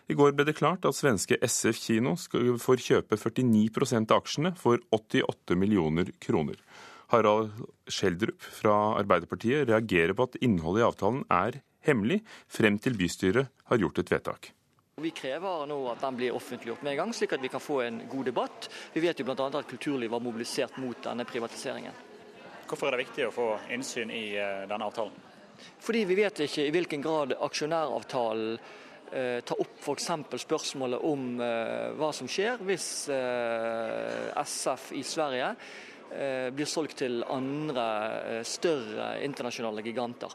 I 0.08 0.16
går 0.16 0.32
ble 0.36 0.46
det 0.48 0.56
klart 0.56 0.86
at 0.88 0.96
svenske 0.96 1.36
SF 1.44 1.80
kino 1.82 2.14
får 2.16 2.84
kjøpe 2.84 3.18
49% 3.20 4.12
av 4.12 4.22
aksjene 4.22 4.54
for 4.56 4.80
88 4.96 5.56
millioner 5.60 6.12
kroner. 6.20 6.56
Harald 7.12 7.52
Schjelderup 7.88 8.40
fra 8.40 8.76
Arbeiderpartiet 9.00 9.68
reagerer 9.68 10.16
på 10.16 10.28
at 10.28 10.38
innholdet 10.44 10.84
i 10.84 10.88
avtalen 10.88 11.24
er 11.32 11.60
hemmelig, 11.88 12.22
frem 12.48 12.80
til 12.80 12.96
bystyret 13.00 13.52
har 13.68 13.80
gjort 13.80 14.00
et 14.04 14.16
vedtak. 14.16 14.52
Vi 14.98 15.10
krever 15.14 15.66
nå 15.70 15.78
at 15.92 16.02
den 16.02 16.16
blir 16.18 16.34
offentliggjort 16.34 16.82
med 16.82 16.92
en 16.92 17.00
gang, 17.02 17.14
slik 17.14 17.36
at 17.36 17.42
vi 17.42 17.50
kan 17.52 17.62
få 17.62 17.80
en 17.84 18.02
god 18.10 18.24
debatt. 18.30 18.68
Vi 18.92 19.02
vet 19.04 19.20
jo 19.20 19.26
bl.a. 19.28 19.46
at 19.46 19.70
kulturlivet 19.70 20.10
var 20.10 20.24
mobilisert 20.24 20.76
mot 20.82 20.98
denne 21.04 21.26
privatiseringen. 21.28 22.04
Hvorfor 22.68 22.88
er 22.88 22.96
det 22.96 23.06
viktig 23.06 23.28
å 23.28 23.32
få 23.32 23.48
innsyn 23.72 24.10
i 24.12 24.24
eh, 24.36 24.66
denne 24.68 24.88
avtalen? 24.90 25.14
Fordi 25.80 26.04
vi 26.04 26.18
vet 26.18 26.42
ikke 26.44 26.66
i 26.66 26.72
hvilken 26.74 27.02
grad 27.02 27.32
aksjonæravtalen 27.46 28.58
eh, 29.12 29.38
tar 29.46 29.62
opp 29.62 29.80
f.eks. 29.80 30.10
spørsmålet 30.44 31.06
om 31.08 31.28
eh, 31.40 31.88
hva 31.98 32.10
som 32.14 32.28
skjer 32.30 32.60
hvis 32.68 32.88
eh, 33.14 34.28
SF 34.44 34.92
i 34.98 35.02
Sverige 35.06 35.52
eh, 36.12 36.48
blir 36.54 36.68
solgt 36.68 37.00
til 37.02 37.22
andre 37.24 37.88
eh, 38.38 38.42
større 38.46 39.14
internasjonale 39.24 39.84
giganter. 39.86 40.34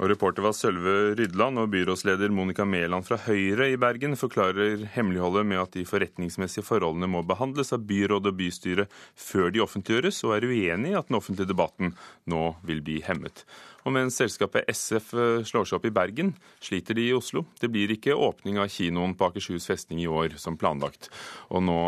Og 0.00 0.08
Reporter 0.08 0.40
var 0.40 0.54
Sølve 0.56 1.12
Rydland, 1.12 1.60
og 1.60 1.68
byrådsleder 1.74 2.32
Monica 2.32 2.64
Mæland 2.64 3.04
fra 3.04 3.18
Høyre 3.20 3.66
i 3.68 3.76
Bergen 3.76 4.16
forklarer 4.16 4.86
hemmeligholdet 4.94 5.44
med 5.50 5.60
at 5.60 5.74
de 5.76 5.84
forretningsmessige 5.84 6.64
forholdene 6.64 7.10
må 7.12 7.20
behandles 7.28 7.74
av 7.76 7.84
byråd 7.84 8.30
og 8.30 8.38
bystyre 8.38 8.86
før 9.12 9.52
de 9.52 9.60
offentliggjøres, 9.60 10.22
og 10.24 10.38
er 10.38 10.46
uenig 10.48 10.94
i 10.94 10.96
at 10.96 11.10
den 11.10 11.18
offentlige 11.20 11.52
debatten 11.52 11.92
nå 12.32 12.46
vil 12.64 12.80
bli 12.86 13.02
hemmet. 13.04 13.44
Og 13.86 13.94
mens 13.94 14.18
selskapet 14.20 14.68
SF 14.68 15.12
eh, 15.14 15.42
slår 15.46 15.68
seg 15.68 15.78
opp 15.78 15.86
i 15.88 15.94
Bergen, 15.94 16.34
sliter 16.62 16.96
de 16.96 17.06
i 17.08 17.14
Oslo. 17.16 17.44
Det 17.60 17.70
blir 17.72 17.92
ikke 17.94 18.16
åpning 18.16 18.60
av 18.60 18.68
kinoen 18.72 19.14
på 19.16 19.30
Akershus 19.30 19.68
festning 19.70 20.02
i 20.02 20.08
år 20.10 20.36
som 20.40 20.58
planlagt. 20.60 21.08
Og 21.48 21.64
nå 21.64 21.78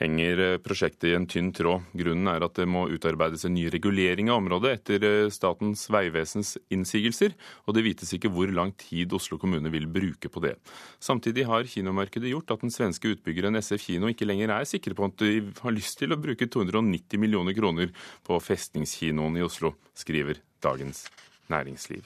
henger 0.00 0.44
eh, 0.44 0.58
prosjektet 0.62 1.10
i 1.10 1.14
en 1.16 1.28
tynn 1.30 1.52
tråd. 1.56 1.88
Grunnen 1.96 2.28
er 2.32 2.44
at 2.44 2.58
det 2.60 2.68
må 2.70 2.86
utarbeides 2.92 3.46
en 3.48 3.56
ny 3.56 3.68
regulering 3.72 4.30
av 4.30 4.42
området 4.42 4.74
etter 4.76 5.06
eh, 5.08 5.30
Statens 5.32 5.86
vegvesens 5.92 6.56
innsigelser, 6.72 7.36
og 7.66 7.76
det 7.76 7.86
vites 7.88 8.12
ikke 8.16 8.32
hvor 8.32 8.52
lang 8.52 8.74
tid 8.80 9.14
Oslo 9.16 9.40
kommune 9.40 9.72
vil 9.72 9.88
bruke 9.90 10.30
på 10.32 10.44
det. 10.44 10.56
Samtidig 11.00 11.46
har 11.48 11.68
kinomarkedet 11.70 12.34
gjort 12.34 12.52
at 12.52 12.66
den 12.66 12.74
svenske 12.74 13.14
utbyggeren 13.14 13.58
SF 13.60 13.88
Kino 13.88 14.10
ikke 14.12 14.28
lenger 14.28 14.52
er 14.58 14.68
sikre 14.68 14.96
på 14.96 15.08
at 15.08 15.16
de 15.22 15.48
har 15.62 15.74
lyst 15.74 15.98
til 16.02 16.12
å 16.12 16.20
bruke 16.20 16.50
290 16.50 17.20
millioner 17.22 17.56
kroner 17.56 17.94
på 18.26 18.38
festningskinoen 18.44 19.40
i 19.40 19.46
Oslo, 19.46 19.74
skriver 19.96 20.42
Dagens 20.62 21.06
næringsliv. 21.50 22.04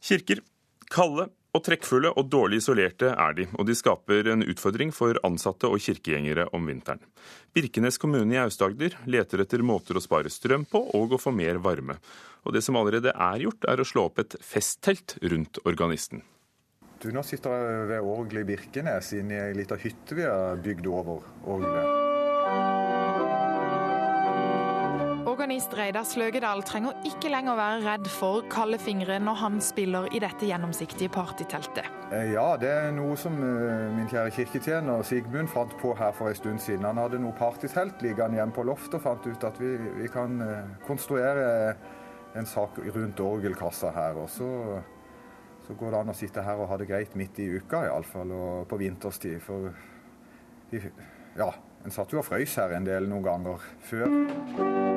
Kirker 0.00 0.40
kalde 0.90 1.28
og 1.50 1.64
trekkfulle 1.66 2.12
og 2.14 2.28
dårlig 2.30 2.60
isolerte 2.60 3.10
er 3.10 3.34
de, 3.34 3.46
og 3.58 3.66
de 3.66 3.74
skaper 3.74 4.30
en 4.32 4.44
utfordring 4.46 4.92
for 4.94 5.18
ansatte 5.26 5.68
og 5.70 5.82
kirkegjengere 5.82 6.46
om 6.54 6.68
vinteren. 6.70 7.02
Birkenes 7.54 7.98
kommune 7.98 8.36
i 8.36 8.40
Aust-Agder 8.42 8.96
leter 9.10 9.42
etter 9.42 9.64
måter 9.66 9.98
å 9.98 10.04
spare 10.04 10.30
strøm 10.30 10.66
på 10.70 10.82
og 10.98 11.16
å 11.16 11.20
få 11.20 11.34
mer 11.34 11.58
varme. 11.62 11.98
Og 12.46 12.54
det 12.54 12.62
som 12.64 12.78
allerede 12.78 13.12
er 13.12 13.46
gjort, 13.46 13.66
er 13.66 13.82
å 13.82 13.88
slå 13.88 14.06
opp 14.08 14.22
et 14.22 14.38
festtelt 14.40 15.18
rundt 15.22 15.58
organisten. 15.66 16.22
Du, 17.00 17.08
nå 17.16 17.24
sitter 17.24 17.56
jeg 17.56 17.88
ved 17.94 18.12
orgelet 18.12 18.44
i 18.44 18.50
Birkenes, 18.52 19.14
inne 19.16 19.38
i 19.38 19.42
ei 19.48 19.56
lita 19.56 19.78
hytte 19.80 20.18
vi 20.18 20.28
har 20.28 20.60
bygd 20.60 20.86
over 20.92 21.24
orgelet. 21.48 21.99
Reidar 25.80 26.04
Sløgedal 26.04 26.60
trenger 26.68 26.98
ikke 27.08 27.30
lenger 27.32 27.56
være 27.56 27.80
redd 27.86 28.08
for 28.12 28.44
kalde 28.52 28.76
fingre 28.80 29.16
når 29.22 29.38
han 29.40 29.54
spiller 29.64 30.10
i 30.12 30.18
dette 30.20 30.44
gjennomsiktige 30.44 31.08
partyteltet. 31.14 31.88
Eh, 32.12 32.34
Ja, 32.34 32.56
det 32.60 32.68
er 32.68 32.90
noe 32.92 33.16
som 33.16 33.38
eh, 33.40 33.86
min 33.94 34.10
kjære 34.10 34.34
kirketjener 34.36 35.00
Sigmund 35.08 35.48
fant 35.48 35.72
på 35.80 35.94
her 35.96 36.12
for 36.12 36.28
en 36.28 36.36
stund 36.36 36.60
siden. 36.60 36.84
Han 36.84 37.00
hadde 37.00 37.22
noe 37.22 37.32
partytelt 37.38 38.02
liggende 38.04 38.36
hjemme 38.36 38.52
på 38.52 38.66
loftet 38.68 38.98
og 38.98 39.06
fant 39.06 39.26
ut 39.30 39.46
at 39.48 39.60
vi, 39.62 39.72
vi 40.02 40.10
kan 40.12 40.36
eh, 40.44 40.74
konstruere 40.84 41.48
en 42.36 42.46
sak 42.46 42.76
rundt 42.84 43.24
orgelkassa 43.24 43.94
her. 43.96 44.20
Og 44.20 44.28
så, 44.28 44.50
så 45.66 45.78
går 45.80 45.94
det 45.94 46.02
an 46.02 46.12
å 46.12 46.18
sitte 46.18 46.44
her 46.44 46.60
og 46.60 46.68
ha 46.70 46.78
det 46.80 46.90
greit 46.92 47.16
midt 47.16 47.40
i 47.40 47.48
uka, 47.56 47.86
iallfall, 47.88 48.36
og 48.36 48.68
på 48.68 48.82
vinterstid. 48.84 49.40
For 49.42 49.72
ja, 51.40 51.50
en 51.84 51.94
satt 51.94 52.12
jo 52.12 52.20
og 52.20 52.28
frøys 52.28 52.60
her 52.60 52.76
en 52.76 52.86
del 52.86 53.08
noen 53.08 53.26
ganger 53.26 53.68
før. 53.88 54.89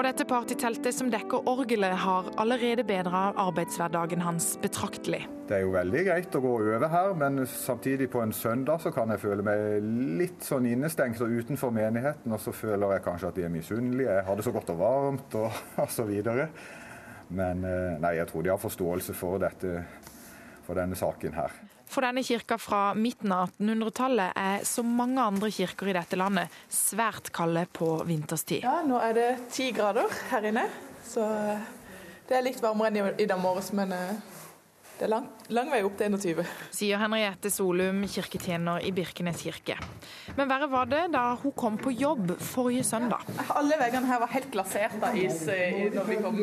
Og 0.00 0.06
dette 0.06 0.24
partyteltet 0.24 0.96
som 0.96 1.10
dekker 1.12 1.44
orgelet, 1.50 1.92
har 2.00 2.30
allerede 2.40 2.86
bedra 2.88 3.34
arbeidshverdagen 3.36 4.22
hans 4.24 4.54
betraktelig. 4.62 5.26
Det 5.44 5.58
er 5.58 5.66
jo 5.66 5.74
veldig 5.74 6.04
greit 6.06 6.38
å 6.38 6.40
gå 6.40 6.52
over 6.54 6.86
her, 6.88 7.10
men 7.20 7.42
samtidig 7.44 8.06
på 8.08 8.22
en 8.24 8.32
søndag 8.32 8.80
så 8.80 8.94
kan 8.96 9.12
jeg 9.12 9.20
føle 9.20 9.44
meg 9.44 9.84
litt 10.16 10.40
sånn 10.46 10.70
innestengt 10.70 11.20
og 11.20 11.34
utenfor 11.36 11.74
menigheten, 11.76 12.32
og 12.32 12.40
så 12.40 12.54
føler 12.56 12.94
jeg 12.94 13.04
kanskje 13.10 13.28
at 13.28 13.40
de 13.42 13.44
er 13.44 13.52
misunnelige. 13.52 14.14
Jeg 14.16 14.26
har 14.30 14.40
det 14.40 14.46
så 14.48 14.54
godt 14.56 14.72
og 14.72 14.80
varmt 14.80 15.36
og, 15.42 15.60
og 15.84 15.92
så 15.92 16.08
videre. 16.08 16.48
Men 17.36 17.60
eh, 17.68 18.00
nei, 18.00 18.16
jeg 18.22 18.32
tror 18.32 18.48
de 18.48 18.54
har 18.54 18.64
forståelse 18.64 19.18
for 19.20 19.44
dette, 19.44 19.84
for 20.70 20.78
denne 20.78 20.94
saken 20.94 21.34
her. 21.34 21.50
For 21.90 22.06
denne 22.06 22.22
kirka 22.22 22.54
fra 22.62 22.92
midten 22.94 23.32
av 23.34 23.50
1800-tallet 23.58 24.36
er, 24.38 24.60
som 24.68 24.86
mange 24.94 25.18
andre 25.18 25.48
kirker 25.50 25.88
i 25.90 25.94
dette 25.96 26.14
landet, 26.20 26.52
svært 26.70 27.32
kalde 27.34 27.64
på 27.74 27.88
vinterstid. 28.06 28.62
Ja, 28.62 28.76
nå 28.86 29.00
er 29.02 29.16
det 29.16 29.28
ti 29.50 29.72
grader 29.74 30.06
her 30.30 30.46
inne, 30.52 30.68
så 31.02 31.24
eh, 31.26 31.64
det 32.28 32.36
er 32.38 32.44
litt 32.46 32.60
varmere 32.62 32.92
enn 32.92 33.00
i- 33.02 33.22
i 33.24 33.26
dag 33.26 33.40
morges, 33.42 33.72
men 33.74 33.90
eh, 33.96 34.12
det 35.00 35.08
er 35.08 35.10
lang, 35.10 35.26
lang 35.48 35.70
vei 35.72 35.80
opp 35.82 35.96
til 35.98 36.12
21. 36.14 36.44
Sier 36.76 37.00
Henriette 37.02 37.50
Solum, 37.50 38.04
kirketjener 38.06 38.84
i 38.86 38.92
Birkenes 38.94 39.42
kirke. 39.42 39.74
Men 40.36 40.46
verre 40.52 40.68
var 40.70 40.86
det 40.92 41.08
da 41.10 41.24
hun 41.42 41.52
kom 41.58 41.78
på 41.80 41.90
jobb 41.98 42.36
forrige 42.38 42.84
søndag. 42.86 43.24
Alle 43.56 43.80
veggene 43.80 44.06
her 44.12 44.20
var 44.22 44.30
helt 44.36 44.52
glasert 44.54 44.94
av 45.02 45.16
is 45.18 45.42
eh, 45.48 45.88
når 45.96 46.06
vi 46.12 46.20
kom 46.22 46.38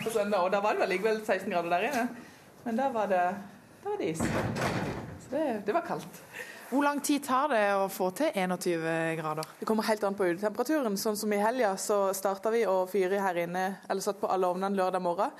på 0.00 0.08
søndag, 0.16 0.40
og 0.46 0.54
da 0.56 0.62
var 0.64 0.72
det 0.78 0.86
vel 0.86 0.94
likevel 0.96 1.20
16 1.26 1.50
grader 1.52 1.68
der 1.76 1.88
inne. 1.90 2.06
Men 2.64 2.80
da 2.80 2.88
var 2.94 3.12
det, 3.12 3.24
der 3.86 3.90
var 3.90 3.98
det 3.98 4.04
is. 4.04 4.18
Så 4.18 5.30
det, 5.30 5.62
det 5.66 5.72
var 5.72 5.80
kaldt. 5.80 6.22
Hvor 6.70 6.82
lang 6.82 7.00
tid 7.00 7.22
tar 7.22 7.52
det 7.52 7.62
å 7.78 7.84
få 7.86 8.08
til 8.18 8.32
21 8.34 9.14
grader? 9.20 9.46
Det 9.60 9.68
kommer 9.68 9.86
helt 9.86 10.02
an 10.04 10.16
på 10.18 10.26
utetemperaturen. 10.26 10.96
Sånn 10.98 11.18
som 11.18 11.30
i 11.30 11.38
helga 11.38 11.76
så 11.78 12.08
starta 12.16 12.50
vi 12.50 12.64
å 12.66 12.80
fyre 12.90 13.20
her 13.22 13.38
inne, 13.44 13.66
eller 13.86 14.02
satt 14.02 14.18
på 14.18 14.26
alle 14.26 14.50
ovnene 14.50 14.74
lørdag 14.74 15.04
morgen. 15.04 15.36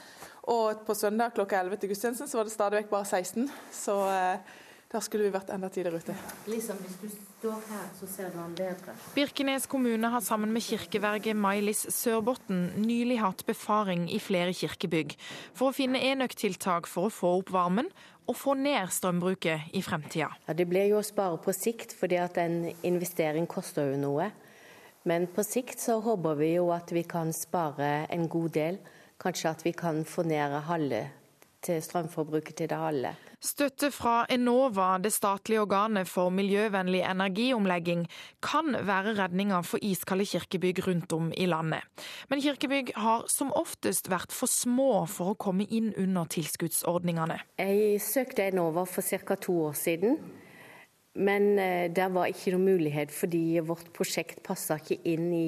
Og 0.47 0.85
på 0.87 0.95
søndag 0.95 1.35
klokka 1.35 1.59
11 1.59 1.83
til 1.83 1.91
gudstjenesten 1.91 2.31
så 2.31 2.39
var 2.39 2.47
det 2.47 2.55
stadig 2.55 2.79
vekk 2.79 2.93
bare 2.93 3.09
16. 3.11 3.51
Så 3.75 3.97
eh, 4.13 4.55
da 4.93 5.01
skulle 5.03 5.27
vi 5.27 5.33
vært 5.35 5.51
enda 5.51 5.69
tidligere 5.73 5.99
ute. 5.99 6.15
Liksom, 6.47 6.79
hvis 6.85 6.99
du 7.01 7.09
står 7.11 7.63
her, 7.71 7.87
så 7.99 8.09
ser 8.11 8.31
du 8.31 8.39
han 8.39 8.55
bedre. 8.57 8.95
Birkenes 9.17 9.67
kommune 9.71 10.11
har 10.13 10.23
sammen 10.23 10.53
med 10.55 10.63
kirkeverget 10.63 11.37
Mailis 11.37 11.83
Sørbotn 11.95 12.69
nylig 12.85 13.19
hatt 13.23 13.43
befaring 13.49 14.07
i 14.13 14.21
flere 14.23 14.55
kirkebygg 14.55 15.17
for 15.57 15.71
å 15.73 15.77
finne 15.77 16.03
enøktiltak 16.13 16.87
for 16.91 17.11
å 17.11 17.15
få 17.15 17.35
opp 17.41 17.51
varmen 17.55 17.91
og 18.27 18.39
få 18.39 18.57
ned 18.59 18.91
strømbruket 18.95 19.75
i 19.75 19.83
fremtida. 19.87 20.31
Ja, 20.47 20.55
det 20.55 20.69
blir 20.71 20.89
jo 20.91 21.01
å 21.01 21.07
spare 21.07 21.39
på 21.43 21.55
sikt, 21.55 21.95
fordi 21.95 22.19
at 22.23 22.39
en 22.43 22.65
investering 22.87 23.47
koster 23.51 23.93
jo 23.93 24.01
noe. 24.03 24.31
Men 25.07 25.29
på 25.31 25.45
sikt 25.47 25.83
så 25.83 26.01
håper 26.03 26.39
vi 26.39 26.55
jo 26.57 26.71
at 26.75 26.91
vi 26.95 27.05
kan 27.07 27.31
spare 27.35 28.09
en 28.11 28.27
god 28.31 28.57
del. 28.57 28.81
Kanskje 29.23 29.53
at 29.53 29.63
vi 29.63 29.73
kan 29.75 30.03
få 30.07 30.27
ned 30.27 30.59
halve 30.67 31.05
til 31.63 31.79
strømforbruket 31.83 32.59
til 32.59 32.71
det 32.71 32.79
halve. 32.79 33.15
Støtte 33.45 33.91
fra 33.93 34.25
Enova, 34.33 34.97
det 34.99 35.13
statlige 35.13 35.61
organet 35.61 36.09
for 36.09 36.33
miljøvennlig 36.33 37.03
energiomlegging, 37.05 38.07
kan 38.41 38.73
være 38.89 39.13
redninga 39.19 39.61
for 39.61 39.83
iskalde 39.85 40.25
kirkebygg 40.25 40.81
rundt 40.87 41.13
om 41.13 41.29
i 41.37 41.45
landet. 41.47 41.85
Men 42.31 42.41
kirkebygg 42.41 42.95
har 42.97 43.27
som 43.29 43.53
oftest 43.53 44.09
vært 44.09 44.33
for 44.33 44.49
små 44.49 45.05
for 45.13 45.35
å 45.35 45.37
komme 45.37 45.69
inn 45.69 45.93
under 46.01 46.25
tilskuddsordningene. 46.33 47.39
Jeg 47.61 48.01
søkte 48.01 48.49
Enova 48.49 48.87
for 48.89 49.05
ca. 49.05 49.37
to 49.37 49.61
år 49.69 49.77
siden. 49.77 50.17
Men 51.17 51.59
eh, 51.59 51.93
der 51.93 52.09
var 52.13 52.33
ikke 52.33 52.53
noe 52.57 52.65
mulighet, 52.65 53.13
fordi 53.13 53.61
vårt 53.65 53.93
prosjekt 53.97 54.43
passa 54.45 54.77
ikke 54.81 55.01
inn 55.13 55.31
i 55.33 55.47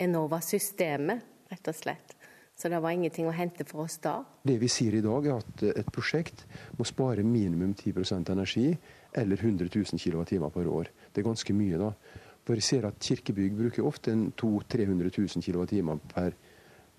Enova-systemet, 0.00 1.24
rett 1.50 1.68
og 1.68 1.76
slett. 1.76 2.19
Så 2.60 2.68
det 2.68 2.76
var 2.84 2.92
ingenting 2.92 3.24
å 3.24 3.32
hente 3.32 3.64
for 3.64 3.86
oss 3.86 3.96
da. 4.04 4.18
Det 4.44 4.58
vi 4.60 4.68
sier 4.68 4.98
i 4.98 5.04
dag, 5.04 5.24
er 5.24 5.38
at 5.40 5.62
et 5.70 5.86
prosjekt 5.88 6.42
må 6.76 6.84
spare 6.84 7.24
minimum 7.24 7.72
10% 7.72 8.28
energi, 8.34 8.66
eller 9.16 9.40
100 9.40 9.70
000 9.72 9.96
kWh 9.96 10.50
per 10.52 10.68
år. 10.68 10.90
Det 11.08 11.22
er 11.22 11.30
ganske 11.30 11.56
mye, 11.56 11.78
da. 11.80 11.94
For 12.44 12.60
jeg 12.60 12.66
ser 12.66 12.88
at 12.88 13.00
kirkebygg 13.00 13.56
bruker 13.56 13.88
ofte 13.88 14.12
200 14.12 14.36
000-300 14.76 15.08
000 15.40 15.46
kWh 15.46 15.96
per, 16.12 16.36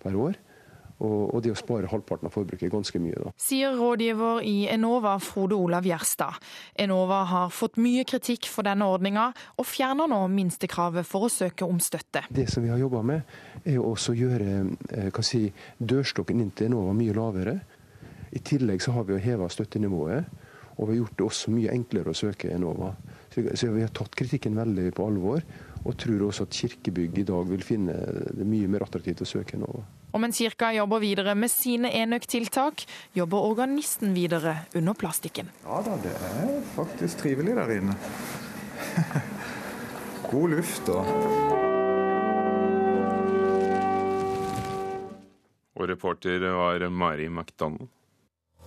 per 0.02 0.18
år. 0.18 0.42
Og, 1.02 1.32
og 1.34 1.42
det 1.42 1.54
å 1.56 1.58
spare 1.58 1.90
halvparten 1.90 2.30
av 2.30 2.36
forbruket 2.36 2.68
er 2.68 2.74
ganske 2.76 3.00
mye, 3.02 3.18
da. 3.18 3.32
Sier 3.42 3.74
rådgiver 3.74 4.44
i 4.46 4.68
Enova 4.70 5.16
Frode 5.24 5.58
Olav 5.58 5.88
Gjerstad. 5.90 6.38
Enova 6.84 7.24
har 7.32 7.54
fått 7.54 7.80
mye 7.82 8.06
kritikk 8.06 8.46
for 8.52 8.68
denne 8.68 8.86
ordninga, 8.86 9.32
og 9.58 9.66
fjerner 9.66 10.12
nå 10.12 10.20
minstekravet 10.30 11.08
for 11.08 11.26
å 11.26 11.32
søke 11.34 11.66
om 11.66 11.82
støtte. 11.82 12.22
Det 12.30 12.46
som 12.54 12.62
vi 12.62 12.70
har 12.70 12.78
jobba 12.82 13.02
med, 13.08 13.34
er 13.64 13.80
jo 13.80 13.88
også 13.90 14.14
å 14.14 14.20
gjøre 14.20 14.60
eh, 14.94 15.22
si, 15.26 15.48
dørstokken 15.80 16.44
inn 16.44 16.54
til 16.54 16.70
Enova 16.70 16.94
mye 16.98 17.16
lavere. 17.18 17.56
I 18.32 18.42
tillegg 18.46 18.84
så 18.86 18.94
har 18.96 19.08
vi 19.10 19.18
heva 19.26 19.50
støttenivået, 19.52 20.30
og 20.78 20.86
vi 20.86 20.94
har 20.94 21.00
gjort 21.02 21.18
det 21.18 21.26
også 21.26 21.56
mye 21.56 21.74
enklere 21.74 22.14
å 22.14 22.18
søke 22.18 22.54
Enova. 22.54 22.94
Så 23.32 23.72
vi 23.74 23.82
har 23.82 23.92
tatt 23.96 24.14
kritikken 24.18 24.58
veldig 24.60 24.92
på 24.96 25.08
alvor, 25.08 25.42
og 25.82 25.98
tror 25.98 26.28
også 26.28 26.46
at 26.46 26.62
kirkebygg 26.62 27.24
i 27.24 27.26
dag 27.28 27.50
vil 27.50 27.66
finne 27.66 27.98
det 28.38 28.46
mye 28.46 28.70
mer 28.70 28.86
attraktivt 28.86 29.26
å 29.26 29.30
søke 29.30 29.58
Enova. 29.58 29.84
Og 30.12 30.20
mens 30.20 30.42
kirka 30.42 30.74
jobber 30.76 31.00
videre 31.04 31.36
med 31.40 31.52
sine 31.52 31.92
enøktiltak, 32.02 32.84
jobber 33.16 33.48
organisten 33.48 34.16
videre 34.16 34.58
under 34.76 34.98
plastikken. 34.98 35.52
Ja 35.64 35.80
da, 35.86 35.96
det 36.04 36.12
er 36.12 36.52
faktisk 36.76 37.24
trivelig 37.24 37.56
der 37.56 37.72
inne. 37.80 37.96
God 40.32 40.58
luft 40.58 40.92
og 40.92 41.08
Og 45.82 45.88
reporter 45.90 46.44
var 46.54 46.84
Mari 46.94 47.26
McDonald. 47.30 47.90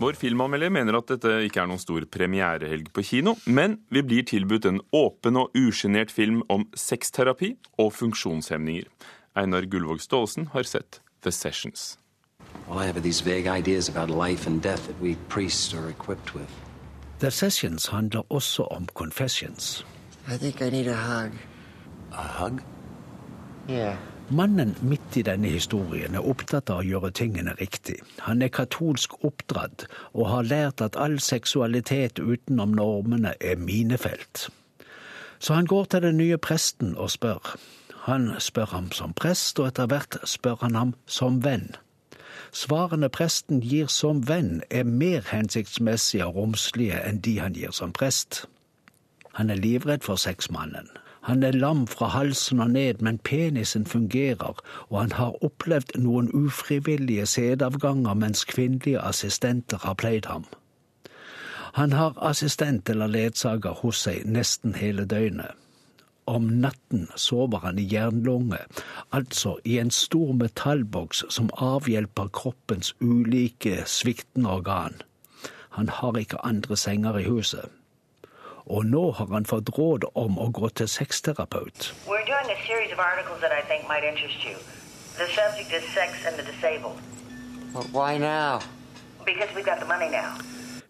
Vår 0.02 0.16
filmanmelder 0.18 0.72
mener 0.74 0.96
at 0.98 1.12
dette 1.12 1.30
ikke 1.46 1.60
er 1.62 1.68
noen 1.70 1.78
stor 1.78 2.02
premierehelg 2.10 2.88
på 2.90 3.04
kino, 3.06 3.36
men 3.46 3.76
vi 3.94 4.02
blir 4.02 4.26
tilbudt 4.26 4.66
en 4.66 4.80
åpen 4.90 5.38
og 5.38 5.54
usjenert 5.54 6.10
film 6.10 6.40
om 6.50 6.66
sexterapi 6.74 7.52
og 7.78 7.92
funksjonshemninger. 7.94 8.88
Einar 9.38 9.68
Gullvåg 9.70 10.02
Staalesen 10.02 10.50
har 10.50 10.66
sett 10.66 11.03
The 11.25 11.33
Sessions. 11.33 11.97
Well, 12.69 12.78
I 12.78 12.87
have 12.87 13.02
these 13.02 13.21
vague 13.23 13.47
ideas 13.47 13.88
about 13.88 14.11
life 14.11 14.47
and 14.47 14.62
death 14.62 14.87
that 14.87 15.00
we 15.00 15.16
priests 15.28 15.73
are 15.75 15.88
equipped 15.88 16.35
with. 16.35 16.50
The 17.19 17.31
Sessions 17.31 17.87
handler 17.87 18.23
også 18.31 18.62
om 18.71 18.87
confessions. 18.95 19.85
I 20.28 20.37
think 20.37 20.61
I 20.61 20.71
need 20.71 20.87
a 20.87 20.95
hug. 20.95 21.33
A 22.12 22.28
hug? 22.28 22.62
Yeah. 23.69 23.97
Mannen 24.28 24.76
midt 24.81 25.16
i 25.16 25.23
denne 25.23 25.49
historien 25.49 26.14
er 26.14 26.28
opptatt 26.28 26.71
av 26.73 26.83
å 26.83 26.85
gjøre 26.85 27.11
tingene 27.16 27.54
riktig. 27.61 27.99
Han 28.25 28.43
er 28.43 28.52
katolsk 28.52 29.16
oppdratt 29.25 29.87
og 30.12 30.28
har 30.28 30.49
lært 30.49 30.85
at 30.85 30.97
all 30.97 31.16
seksualitet 31.21 32.21
utenom 32.21 32.76
normene 32.76 33.33
er 33.40 33.57
minefelt. 33.57 34.50
Så 35.38 35.57
han 35.57 35.69
går 35.69 35.85
til 35.85 36.04
den 36.04 36.21
nye 36.21 36.37
presten 36.37 36.97
og 36.97 37.12
spør. 37.16 37.57
Han 38.04 38.34
spør 38.38 38.66
ham 38.66 38.92
som 38.92 39.14
prest, 39.16 39.61
og 39.61 39.70
etter 39.70 39.87
hvert 39.88 40.16
spør 40.28 40.58
han 40.61 40.75
ham 40.76 40.90
som 41.06 41.38
venn. 41.44 41.70
Svarene 42.52 43.08
presten 43.08 43.62
gir 43.64 43.88
som 43.88 44.20
venn, 44.28 44.61
er 44.70 44.84
mer 44.84 45.25
hensiktsmessige 45.30 46.26
og 46.26 46.37
romslige 46.37 47.00
enn 47.08 47.23
de 47.25 47.38
han 47.40 47.56
gir 47.56 47.73
som 47.73 47.94
prest. 47.96 48.44
Han 49.40 49.50
er 49.50 49.58
livredd 49.58 50.04
for 50.04 50.20
sexmannen. 50.20 50.92
Han 51.25 51.42
er 51.42 51.56
lam 51.56 51.87
fra 51.88 52.11
halsen 52.12 52.61
og 52.61 52.70
ned, 52.70 53.00
men 53.00 53.18
penisen 53.18 53.87
fungerer, 53.87 54.61
og 54.90 55.00
han 55.00 55.16
har 55.16 55.40
opplevd 55.44 55.96
noen 55.96 56.28
ufrivillige 56.37 57.26
sædavganger 57.26 58.14
mens 58.14 58.44
kvinnelige 58.44 59.00
assistenter 59.00 59.80
har 59.82 59.94
pleid 59.94 60.28
ham. 60.28 60.44
Han 61.75 61.92
har 61.92 62.20
assistent 62.20 62.90
eller 62.90 63.06
ledsager 63.06 63.80
hos 63.80 64.04
seg 64.04 64.28
nesten 64.28 64.76
hele 64.76 65.08
døgnet. 65.08 65.63
Om 66.26 66.43
natten 66.43 67.09
sover 67.16 67.59
han 67.59 67.78
i 67.78 67.85
jernlunge, 67.93 68.59
altså 69.12 69.59
i 69.64 69.78
en 69.78 69.90
stor 69.90 70.33
metallboks 70.33 71.25
som 71.28 71.50
avhjelper 71.52 72.31
kroppens 72.33 72.95
ulike 73.00 73.83
sviktende 73.87 74.50
organ. 74.50 75.02
Han 75.76 75.88
har 75.88 76.16
ikke 76.16 76.45
andre 76.45 76.76
senger 76.76 77.19
i 77.19 77.28
huset. 77.28 77.69
Og 78.66 78.87
nå 78.87 79.11
har 79.11 79.26
han 79.33 79.45
fått 79.45 79.69
råd 79.78 80.09
om 80.14 80.38
å 80.40 80.49
gå 80.49 80.69
til 80.69 80.88
sexterapeut. 80.88 81.93
The 85.16 85.26
subject 85.28 85.73
is 85.73 85.85
sex 85.95 86.26
and 86.26 86.37
the 86.37 86.43
disabled. 86.43 86.99
But 87.73 87.87
why 87.93 88.19
now? 88.19 88.59
Because 89.25 89.49
we've 89.54 89.64
got 89.64 89.78
the 89.78 89.87
money 89.87 90.11
now. 90.11 90.35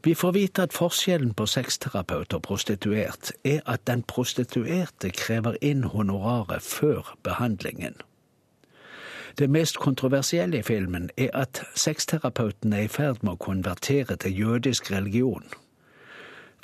Vi 0.05 0.15
får 0.15 0.33
vite 0.33 0.63
at 0.63 0.75
forskjellen 0.77 1.33
på 1.33 1.47
sexterapeut 1.49 2.35
og 2.37 2.43
prostituert 2.45 3.31
er 3.45 3.63
at 3.65 3.87
den 3.89 4.03
prostituerte 4.05 5.09
krever 5.11 5.57
inn 5.65 5.87
honoraret 5.95 6.63
før 6.63 7.15
behandlingen. 7.25 7.97
Det 9.39 9.49
mest 9.51 9.79
kontroversielle 9.81 10.59
i 10.59 10.63
filmen 10.63 11.09
er 11.17 11.31
at 11.33 11.63
sexterapeuten 11.75 12.73
er 12.73 12.85
i 12.85 12.89
ferd 12.93 13.23
med 13.23 13.33
å 13.33 13.41
konvertere 13.47 14.17
til 14.21 14.37
jødisk 14.41 14.91
religion. 14.93 15.49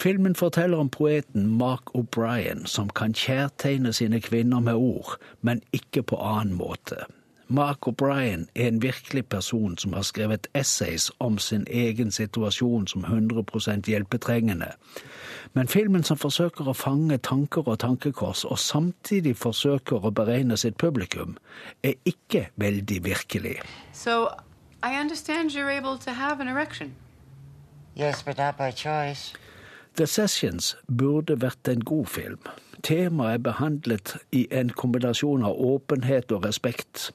Filmen 0.00 0.37
forteller 0.37 0.79
om 0.79 0.90
poeten 0.92 1.48
Mark 1.59 1.94
O'Brien, 1.96 2.66
som 2.66 2.92
kan 2.92 3.16
kjærtegne 3.16 3.92
sine 3.92 4.20
kvinner 4.20 4.61
med 4.61 4.74
ord, 4.74 5.16
men 5.40 5.64
ikke 5.72 6.03
på 6.03 6.20
annen 6.20 6.55
måte. 6.61 7.05
Mark 7.53 7.89
O'Brien 7.89 8.49
er 8.55 8.69
en 8.69 8.83
virkelig 8.83 9.27
person 9.27 9.79
som 9.79 9.93
har 9.93 10.03
skrevet 10.03 10.47
essays 10.55 11.11
om 11.19 11.39
sin 11.39 11.67
egen 11.71 12.11
situasjon 12.11 12.87
som 12.87 13.05
100% 13.05 13.87
hjelpetrengende. 13.87 14.69
Men 15.55 15.69
filmen 15.69 16.05
som 16.07 16.19
forsøker 16.19 16.71
å 16.71 16.77
fange 16.79 17.19
tanker 17.19 17.67
og 17.67 17.81
tankekors, 17.83 18.45
og 18.45 18.59
samtidig 18.59 19.35
forsøker 19.37 20.07
å 20.07 20.15
beregne 20.15 20.57
sitt 20.57 20.79
publikum, 20.79 21.37
er 21.83 21.99
ikke 22.07 22.47
veldig 22.57 23.05
virkelig. 23.05 23.57
So, 23.93 24.29
I 24.83 25.01
understand 25.01 25.51
you're 25.51 25.79
able 25.79 25.99
to 25.99 26.13
have 26.13 26.41
an 26.41 26.49
erection. 26.49 26.95
Yes, 27.97 28.23
but 28.23 28.39
not 28.39 28.57
by 28.57 28.71
choice. 28.71 29.35
The 29.96 30.07
Sessions 30.07 30.76
burde 30.87 31.40
vært 31.42 31.68
en 31.68 31.85
god 31.85 32.07
film. 32.07 32.38
Temaet 32.83 33.35
er 33.35 33.42
behandlet 33.44 34.16
i 34.33 34.46
en 34.50 34.70
kombinasjon 34.70 35.42
av 35.44 35.59
åpenhet 35.61 36.33
og 36.33 36.46
respekt. 36.46 37.11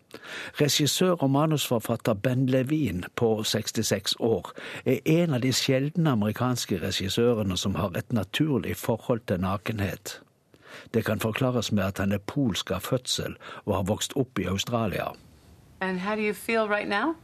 Regissør 0.59 1.15
og 1.23 1.31
manusforfatter 1.33 2.13
Ben 2.13 2.45
Levine 2.45 3.09
på 3.15 3.43
66 3.43 4.15
år 4.19 4.51
er 4.85 4.99
en 5.05 5.33
av 5.33 5.41
de 5.41 5.53
sjeldne 5.53 6.13
amerikanske 6.13 6.77
regissørene 6.83 7.57
som 7.57 7.75
har 7.75 7.97
et 7.97 8.13
naturlig 8.13 8.77
forhold 8.77 9.25
til 9.27 9.41
nakenhet. 9.41 10.19
Det 10.93 11.05
kan 11.05 11.19
forklares 11.19 11.71
med 11.71 11.83
at 11.83 11.97
han 11.97 12.11
er 12.11 12.21
polsk 12.27 12.71
av 12.71 12.85
fødsel 12.85 13.37
og 13.65 13.75
har 13.75 13.87
vokst 13.89 14.13
opp 14.15 14.39
i 14.39 14.45
Australia. 14.45 15.13
And 15.81 15.99
how 15.99 16.15
do 16.15 16.21
you 16.21 16.33
feel 16.33 16.67
right 16.67 16.87
now? 16.87 17.15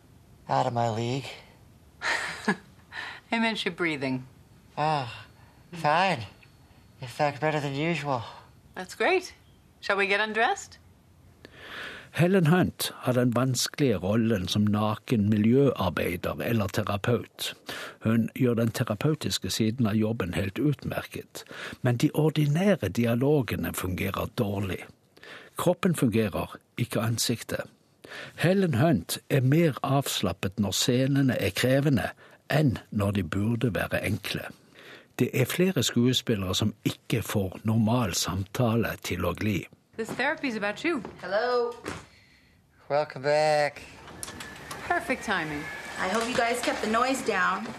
Out 0.50 0.66
of 0.66 0.74
my 0.74 0.90
league. 0.90 1.30
I 3.32 3.40
meant 3.40 3.66
your 3.66 3.76
breathing. 3.76 4.26
Ah, 4.78 5.08
fine. 5.74 6.26
In 7.02 7.08
fact, 7.08 7.42
better 7.42 7.60
than 7.60 7.76
usual. 7.76 8.22
That's 8.76 8.96
great. 8.96 9.34
Shall 9.82 9.98
we 9.98 10.08
get 10.08 10.20
undressed? 10.20 10.78
Helen 12.14 12.48
Hunt 12.48 12.92
har 12.96 13.14
den 13.14 13.36
vanskelige 13.36 13.96
rollen 13.96 14.48
som 14.48 14.62
naken 14.62 15.30
miljøarbeider 15.30 16.42
eller 16.44 16.68
terapeut. 16.68 17.54
Hun 18.04 18.30
gjør 18.36 18.54
den 18.54 18.72
terapeutiske 18.72 19.50
siden 19.50 19.88
av 19.88 19.96
jobben 19.96 20.34
helt 20.34 20.60
utmerket, 20.60 21.44
men 21.82 21.98
de 21.98 22.12
ordinære 22.14 22.90
dialogene 22.90 23.74
fungerer 23.74 24.28
dårlig. 24.38 24.84
Kroppen 25.58 25.96
fungerer, 25.96 26.58
ikke 26.78 27.00
ansiktet. 27.00 27.62
Helen 28.36 28.74
Hunt 28.74 29.20
er 29.30 29.42
mer 29.42 29.80
avslappet 29.84 30.60
når 30.60 30.76
scenene 30.76 31.40
er 31.40 31.56
krevende, 31.56 32.10
enn 32.52 32.78
når 32.92 33.12
de 33.12 33.24
burde 33.24 33.72
være 33.76 34.04
enkle. 34.06 34.50
Det 35.22 35.30
er 35.38 35.46
flere 35.46 35.84
skuespillere 35.86 36.56
som 36.58 36.72
ikke 36.82 37.20
får 37.22 37.60
normal 37.70 38.16
samtale 38.18 38.96
til 39.06 39.28
å 39.30 39.36
gli. 39.38 39.60
This 39.94 40.10
therapy's 40.18 40.58
about 40.58 40.82
you. 40.82 41.04
Hello. 41.22 41.76
Welcome 42.90 43.22
back. 43.22 43.84
Perfect 44.88 45.22
timing. 45.22 45.62
I 46.02 46.10
hope 46.10 46.26
you 46.26 46.34
guys 46.34 46.58
kept 46.66 46.82
the 46.82 46.90
noise 46.90 47.22
down. 47.28 47.70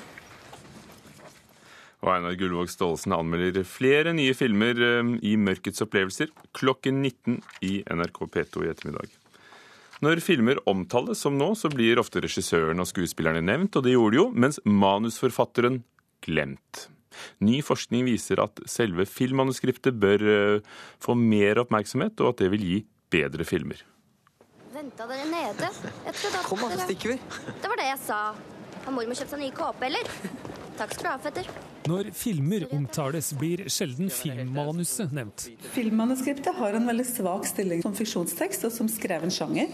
Og 2.06 2.12
Einar 2.14 2.38
Gullvåg 2.38 2.70
Staalesen 2.70 3.16
anmelder 3.18 3.66
flere 3.66 4.14
nye 4.14 4.38
filmer 4.38 4.78
eh, 4.78 5.12
i 5.26 5.34
Mørkets 5.34 5.82
opplevelser 5.82 6.30
klokken 6.54 7.02
19 7.02 7.42
i 7.66 7.74
NRK 7.90 8.22
P2 8.22 8.66
i 8.68 8.72
ettermiddag. 8.76 9.10
Når 10.06 10.22
filmer 10.22 10.62
omtales 10.70 11.26
som 11.26 11.34
nå, 11.42 11.56
så 11.58 11.74
blir 11.74 11.98
ofte 11.98 12.22
regissøren 12.22 12.78
og 12.78 12.86
skuespillerne 12.94 13.42
nevnt, 13.42 13.74
og 13.74 13.82
det 13.82 13.98
gjorde 13.98 14.14
de 14.14 14.22
jo, 14.22 14.30
mens 14.30 14.62
manusforfatteren 14.62 15.82
glemt. 16.22 16.86
Ny 17.44 17.60
forskning 17.66 18.06
viser 18.08 18.42
at 18.44 18.62
selve 18.70 19.06
filmmanuskriptet 19.08 19.98
bør 20.02 20.26
eh, 20.34 20.76
få 21.02 21.16
mer 21.18 21.62
oppmerksomhet, 21.64 22.18
og 22.22 22.34
at 22.34 22.44
det 22.44 22.52
vil 22.54 22.66
gi 22.68 22.78
bedre 23.12 23.46
filmer. 23.48 23.82
Venta 24.72 25.06
dere 25.10 25.28
nede? 25.28 25.68
Kom, 26.48 26.62
da, 26.64 26.72
så 26.72 26.86
stikker 26.88 27.14
vi. 27.14 27.20
Det 27.60 27.68
var 27.68 27.78
det 27.80 27.90
jeg 27.90 28.00
sa. 28.06 28.22
Har 28.82 28.94
mormor 28.96 29.18
kjøpt 29.18 29.34
seg 29.34 29.42
ny 29.42 29.52
kåpe, 29.54 29.86
eller? 29.86 30.08
Takk 30.78 30.94
skal 30.96 31.04
du 31.04 31.10
ha, 31.10 31.18
fetter. 31.22 31.50
Når 31.90 32.08
filmer 32.14 32.64
omtales, 32.74 33.32
blir 33.38 33.64
sjelden 33.70 34.10
filmmanuset 34.10 35.12
nevnt. 35.14 35.48
Filmmanuskriptet 35.74 36.54
har 36.56 36.78
en 36.78 36.86
veldig 36.88 37.06
svak 37.06 37.46
stilling 37.50 37.82
som 37.84 37.94
fiksjonstekst 37.98 38.68
og 38.68 38.74
som 38.74 38.90
skreven 38.90 39.34
sjanger. 39.34 39.68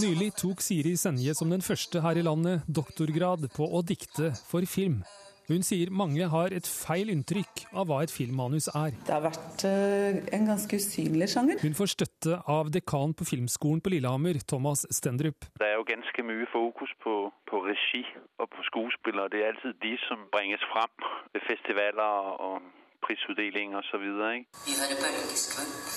Nylig 0.00 0.30
tok 0.38 0.62
Siri 0.64 0.94
Senje 0.96 1.34
som 1.36 1.50
den 1.52 1.64
første 1.64 2.00
her 2.04 2.18
i 2.18 2.24
landet 2.24 2.62
doktorgrad 2.68 3.50
på 3.56 3.66
å 3.66 3.82
dikte 3.86 4.30
for 4.48 4.64
film. 4.68 5.02
Hun 5.50 5.64
sier 5.66 5.90
mange 5.90 6.28
har 6.30 6.52
et 6.54 6.66
feil 6.70 7.08
inntrykk 7.10 7.64
av 7.74 7.88
hva 7.90 8.04
et 8.04 8.12
filmmanus 8.14 8.68
er. 8.70 8.94
Det 9.02 9.10
har 9.10 9.24
vært 9.24 9.64
uh, 9.66 10.20
en 10.36 10.44
ganske 10.46 10.78
usynlig 10.78 11.26
sjanger. 11.32 11.58
Hun 11.64 11.74
får 11.74 11.90
støtte 11.96 12.36
av 12.54 12.70
dekan 12.70 13.16
på 13.18 13.26
Filmskolen 13.26 13.82
på 13.82 13.90
Lillehammer, 13.90 14.38
Thomas 14.46 14.84
Stendrup. 14.94 15.48
Det 15.58 15.66
er 15.66 15.74
jo 15.74 15.86
ganske 15.88 16.26
mye 16.28 16.46
fokus 16.52 16.92
på, 17.02 17.14
på 17.50 17.62
regi 17.66 18.04
og 18.38 18.46
på 18.54 18.66
skuespillere. 18.68 19.32
Det 19.34 19.42
er 19.42 19.50
alltid 19.50 19.74
de 19.82 19.96
som 20.06 20.22
bringes 20.30 20.62
frem 20.70 21.08
ved 21.34 21.42
festivaler 21.50 22.30
og 22.46 22.62
prisutdeling 23.02 23.74
osv. 23.80 24.06
Vi 24.68 24.78
hører 24.78 25.02
bølgeskvulp, 25.02 25.90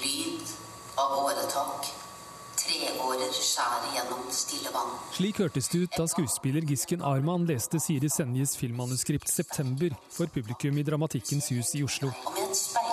lyd 0.00 0.56
av 0.96 1.20
åretak. 1.26 2.01
Treårer 2.62 3.32
skjærer 3.34 3.88
gjennom 3.96 4.28
stille 4.30 4.70
vann. 4.74 4.94
Slik 5.16 5.40
hørtes 5.42 5.66
det 5.72 5.80
ut 5.82 5.98
da 5.98 6.06
skuespiller 6.10 6.62
Gisken 6.68 7.02
Arman 7.02 7.48
leste 7.48 7.80
Siri 7.82 8.10
Senjes 8.12 8.54
filmmanuskript 8.60 9.26
'September' 9.26 9.96
for 10.10 10.30
publikum 10.30 10.78
i 10.78 10.86
Dramatikkens 10.86 11.50
hus 11.50 11.74
i 11.74 11.82
Oslo. 11.82 12.12
Og 12.26 12.38
med 12.38 12.91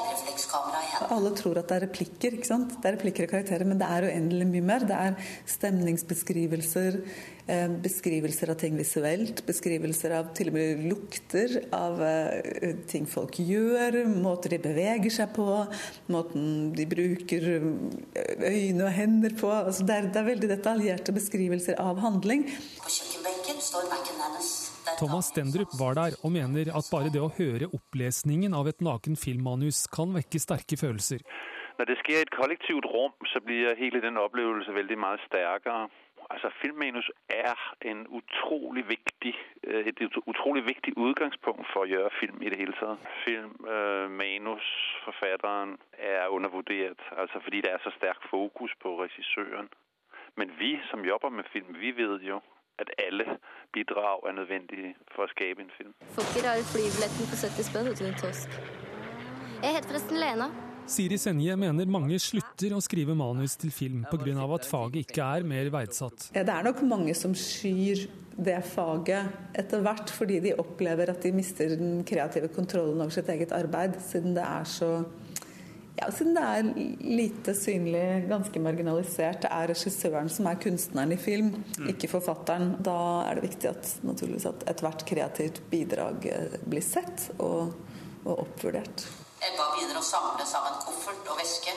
Alle 1.08 1.32
tror 1.38 1.60
at 1.62 1.70
det 1.70 1.78
er 1.78 1.84
replikker, 1.88 2.36
ikke 2.36 2.50
sant? 2.50 2.74
Det 2.76 2.90
er 2.90 2.96
replikker 2.98 3.26
og 3.26 3.32
karakterer, 3.32 3.68
men 3.68 3.80
det 3.80 3.88
er 3.88 4.08
uendelig 4.10 4.48
mye 4.50 4.66
mer. 4.68 4.86
Det 4.88 4.98
er 4.98 5.32
stemningsbeskrivelser, 5.50 7.00
eh, 7.48 7.68
beskrivelser 7.86 8.52
av 8.52 8.60
ting 8.60 8.76
visuelt, 8.80 9.44
beskrivelser 9.48 10.16
av 10.20 10.32
til 10.38 10.52
og 10.52 10.58
med 10.58 10.84
lukter, 10.92 11.56
av 11.76 12.04
eh, 12.04 12.76
ting 12.92 13.08
folk 13.10 13.40
gjør, 13.40 14.02
måter 14.12 14.56
de 14.56 14.62
beveger 14.68 15.14
seg 15.22 15.32
på, 15.36 15.48
måten 16.12 16.74
de 16.76 16.88
bruker 16.90 17.52
eh, 17.56 18.50
øyne 18.50 18.90
og 18.90 18.96
hender 18.96 19.38
på. 19.40 19.52
Altså 19.52 19.88
det, 19.88 19.96
er, 19.96 20.10
det 20.12 20.24
er 20.24 20.32
veldig 20.34 20.56
detaljerte 20.58 21.16
beskrivelser 21.16 21.80
av 21.80 22.02
handling. 22.04 22.50
På 22.82 22.92
kjøkkenbenken 22.92 23.64
står 23.64 23.88
Mac-en 23.94 24.28
hennes. 24.28 24.59
Thomas 25.00 25.32
Stendrup 25.32 25.72
var 25.80 25.94
der 25.96 26.12
og 26.24 26.32
mener 26.32 26.66
at 26.78 26.90
bare 26.92 27.10
det 27.14 27.22
å 27.24 27.36
høre 27.40 27.72
opplesningen 27.78 28.54
av 28.60 28.66
et 28.68 28.82
naken 28.84 29.16
filmmanus 29.16 29.88
kan 29.96 30.10
vekke 30.12 30.40
sterke 30.44 30.76
følelser. 30.82 31.20
Når 31.80 31.86
det 31.88 31.98
sker 32.02 32.18
i 32.20 32.26
et 32.26 32.36
kollektivt 32.36 32.86
rom, 32.94 33.14
så 33.32 33.38
blir 33.40 33.80
hele 33.80 34.00
den 34.04 34.20
opplevelsen 34.20 34.76
veldig 34.76 34.98
mye 35.00 35.20
sterkere. 35.30 35.88
Altså, 36.30 36.50
Filmmanus 36.62 37.10
er 37.32 37.56
en 37.92 38.08
utrolig 38.20 38.84
viktig, 38.90 39.34
øh, 39.64 39.88
et 39.88 40.02
utrolig 40.34 40.64
viktig 40.68 40.92
utgangspunkt 40.98 41.68
for 41.72 41.80
å 41.86 41.90
gjøre 41.94 42.18
film 42.20 42.38
i 42.44 42.50
det 42.52 42.60
hele 42.60 42.76
tatt. 42.82 43.00
Filmmanusforfatteren 43.24 45.72
er 46.12 46.24
undervurdert, 46.28 47.02
altså 47.22 47.38
fordi 47.48 47.60
det 47.64 47.72
er 47.72 47.80
så 47.88 47.92
sterk 47.96 48.22
fokus 48.30 48.72
på 48.84 48.90
regissøren. 49.00 49.68
Men 50.36 50.48
vi 50.60 50.72
som 50.92 51.08
jobber 51.08 51.30
med 51.30 51.46
film, 51.56 51.72
vi 51.80 51.92
vet 51.96 52.22
jo 52.32 52.38
at 52.82 52.90
alle 53.06 53.26
bidrag 53.76 54.26
er 54.30 54.38
nødvendige 54.40 54.96
for 55.14 55.26
å 55.28 55.32
skape 55.34 55.66
en 55.66 55.74
film. 55.78 55.94
Får 56.16 56.32
ikke 56.32 56.46
rare 56.48 56.66
flybilletten 56.72 57.30
på 57.32 57.42
70 57.44 57.70
spenn, 57.70 57.92
du, 57.92 57.94
din 58.00 58.18
tosk. 58.22 58.58
Jeg 59.60 59.76
heter 59.76 59.92
forresten 59.92 60.20
Lena. 60.22 60.50
Siri 60.90 61.20
Senje 61.22 61.54
mener 61.60 61.90
mange 61.92 62.18
slutter 62.18 62.74
å 62.74 62.80
skrive 62.82 63.14
manus 63.18 63.54
til 63.62 63.70
film 63.74 64.06
pga. 64.10 64.34
at 64.56 64.66
faget 64.66 65.04
ikke 65.06 65.28
er 65.38 65.46
mer 65.46 65.70
verdsatt. 65.70 66.32
Det 66.34 66.42
er 66.50 66.66
nok 66.66 66.82
mange 66.82 67.14
som 67.14 67.36
skyr 67.38 68.08
det 68.40 68.58
faget 68.66 69.54
etter 69.60 69.84
hvert, 69.84 70.10
fordi 70.10 70.40
de 70.40 70.56
opplever 70.58 71.12
at 71.12 71.22
de 71.22 71.32
mister 71.36 71.76
den 71.76 72.04
kreative 72.08 72.50
kontrollen 72.56 73.02
over 73.04 73.14
sitt 73.14 73.30
eget 73.30 73.52
arbeid, 73.52 74.00
siden 74.02 74.34
det 74.38 74.46
er 74.46 74.66
så 74.66 75.04
ja, 76.00 76.10
siden 76.12 76.36
det 76.38 76.44
er 76.44 76.70
lite 77.20 77.54
synlig, 77.58 78.06
ganske 78.30 78.62
marginalisert. 78.64 79.42
Det 79.44 79.52
er 79.52 79.72
regissøren 79.74 80.32
som 80.32 80.48
er 80.50 80.60
kunstneren 80.64 81.14
i 81.14 81.20
film, 81.20 81.52
ikke 81.92 82.12
forfatteren. 82.12 82.78
Da 82.86 82.98
er 83.28 83.40
det 83.40 83.48
viktig 83.50 83.72
at 83.72 83.94
naturligvis 84.08 84.48
at 84.50 84.68
ethvert 84.72 85.06
kreativt 85.10 85.62
bidrag 85.72 86.30
eh, 86.32 86.60
blir 86.70 86.86
sett 86.86 87.30
og, 87.38 87.74
og 88.26 88.46
oppvurdert. 88.46 89.08
Ebba 89.40 89.72
begynner 89.76 90.00
å 90.00 90.06
samle 90.06 90.48
sammen 90.48 90.80
koffert 90.86 91.32
og 91.32 91.40
veske. 91.40 91.76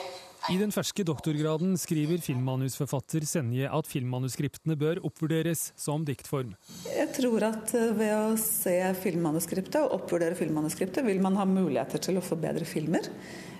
I 0.51 0.57
den 0.59 0.73
ferske 0.75 1.05
doktorgraden 1.07 1.77
skriver 1.79 2.19
filmmanusforfatter 2.19 3.23
Senje 3.23 3.69
at 3.71 3.87
filmmanuskriptene 3.87 4.75
bør 4.75 4.99
oppvurderes 5.07 5.69
som 5.79 6.03
diktform. 6.03 6.51
Jeg 6.83 7.13
tror 7.15 7.45
at 7.47 7.71
eh, 7.79 7.93
ved 7.95 8.11
å 8.11 8.33
se 8.41 8.75
filmmanuskriptet 8.99 9.79
og 9.79 10.01
oppvurdere 10.01 10.35
filmmanuskriptet, 10.35 11.05
vil 11.07 11.21
man 11.23 11.39
ha 11.39 11.45
muligheter 11.47 12.03
til 12.03 12.19
å 12.19 12.25
få 12.25 12.35
bedre 12.41 12.67
filmer. 12.67 13.07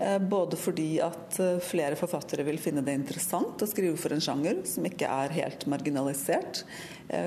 Eh, 0.02 0.17
Både 0.19 0.60
fordi 0.60 0.98
at 1.06 1.39
eh, 1.39 1.62
flere 1.63 1.96
forfattere 2.00 2.43
vil 2.43 2.60
finne 2.60 2.84
det 2.84 2.98
interessant 3.00 3.63
å 3.63 3.69
skrive 3.69 3.96
for 4.00 4.15
en 4.15 4.24
sjanger 4.24 4.65
som 4.67 4.84
ikke 4.89 5.08
er 5.08 5.38
helt 5.39 5.63
marginalisert. 5.72 6.65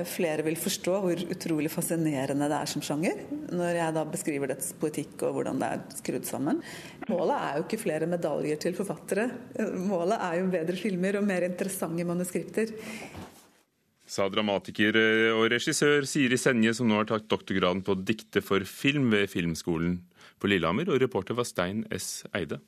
Flere 0.09 0.41
vil 0.43 0.55
forstå 0.59 0.93
hvor 1.03 1.19
utrolig 1.31 1.69
fascinerende 1.71 2.47
det 2.49 2.57
er 2.57 2.69
som 2.69 2.81
sjanger, 2.83 3.19
når 3.53 3.77
jeg 3.77 3.93
da 3.95 4.03
beskriver 4.09 4.49
dets 4.49 4.71
poetikk 4.81 5.21
og 5.27 5.37
hvordan 5.37 5.61
det 5.61 5.69
er 5.69 5.83
skrudd 5.99 6.25
sammen. 6.27 6.63
Målet 7.07 7.37
er 7.37 7.59
jo 7.59 7.67
ikke 7.67 7.79
flere 7.85 8.09
medaljer 8.09 8.59
til 8.65 8.75
forfattere. 8.75 9.29
Eh, 9.55 9.73
Målet 9.87 10.19
er 10.19 10.39
jo 10.41 10.51
bedre 10.51 10.77
filmer 10.79 11.19
og 11.19 11.27
mer 11.27 11.47
interessante 11.47 12.05
manuskripter. 12.07 12.73
Sa 14.07 14.29
dramatiker 14.31 14.95
og 15.33 15.49
regissør 15.51 16.05
Siri 16.07 16.37
Senje, 16.39 16.71
som 16.77 16.87
nå 16.87 17.01
har 17.01 17.09
tatt 17.09 17.27
doktorgraden 17.27 17.83
på 17.83 17.97
dikte 18.07 18.39
for 18.39 18.63
film 18.63 19.09
ved 19.11 19.27
Filmskolen 19.27 19.97
på 20.39 20.47
Lillehammer, 20.47 20.87
og 20.93 21.01
reporter 21.03 21.35
var 21.35 21.47
Stein 21.49 21.83
S. 21.91 22.23
Eide. 22.31 22.61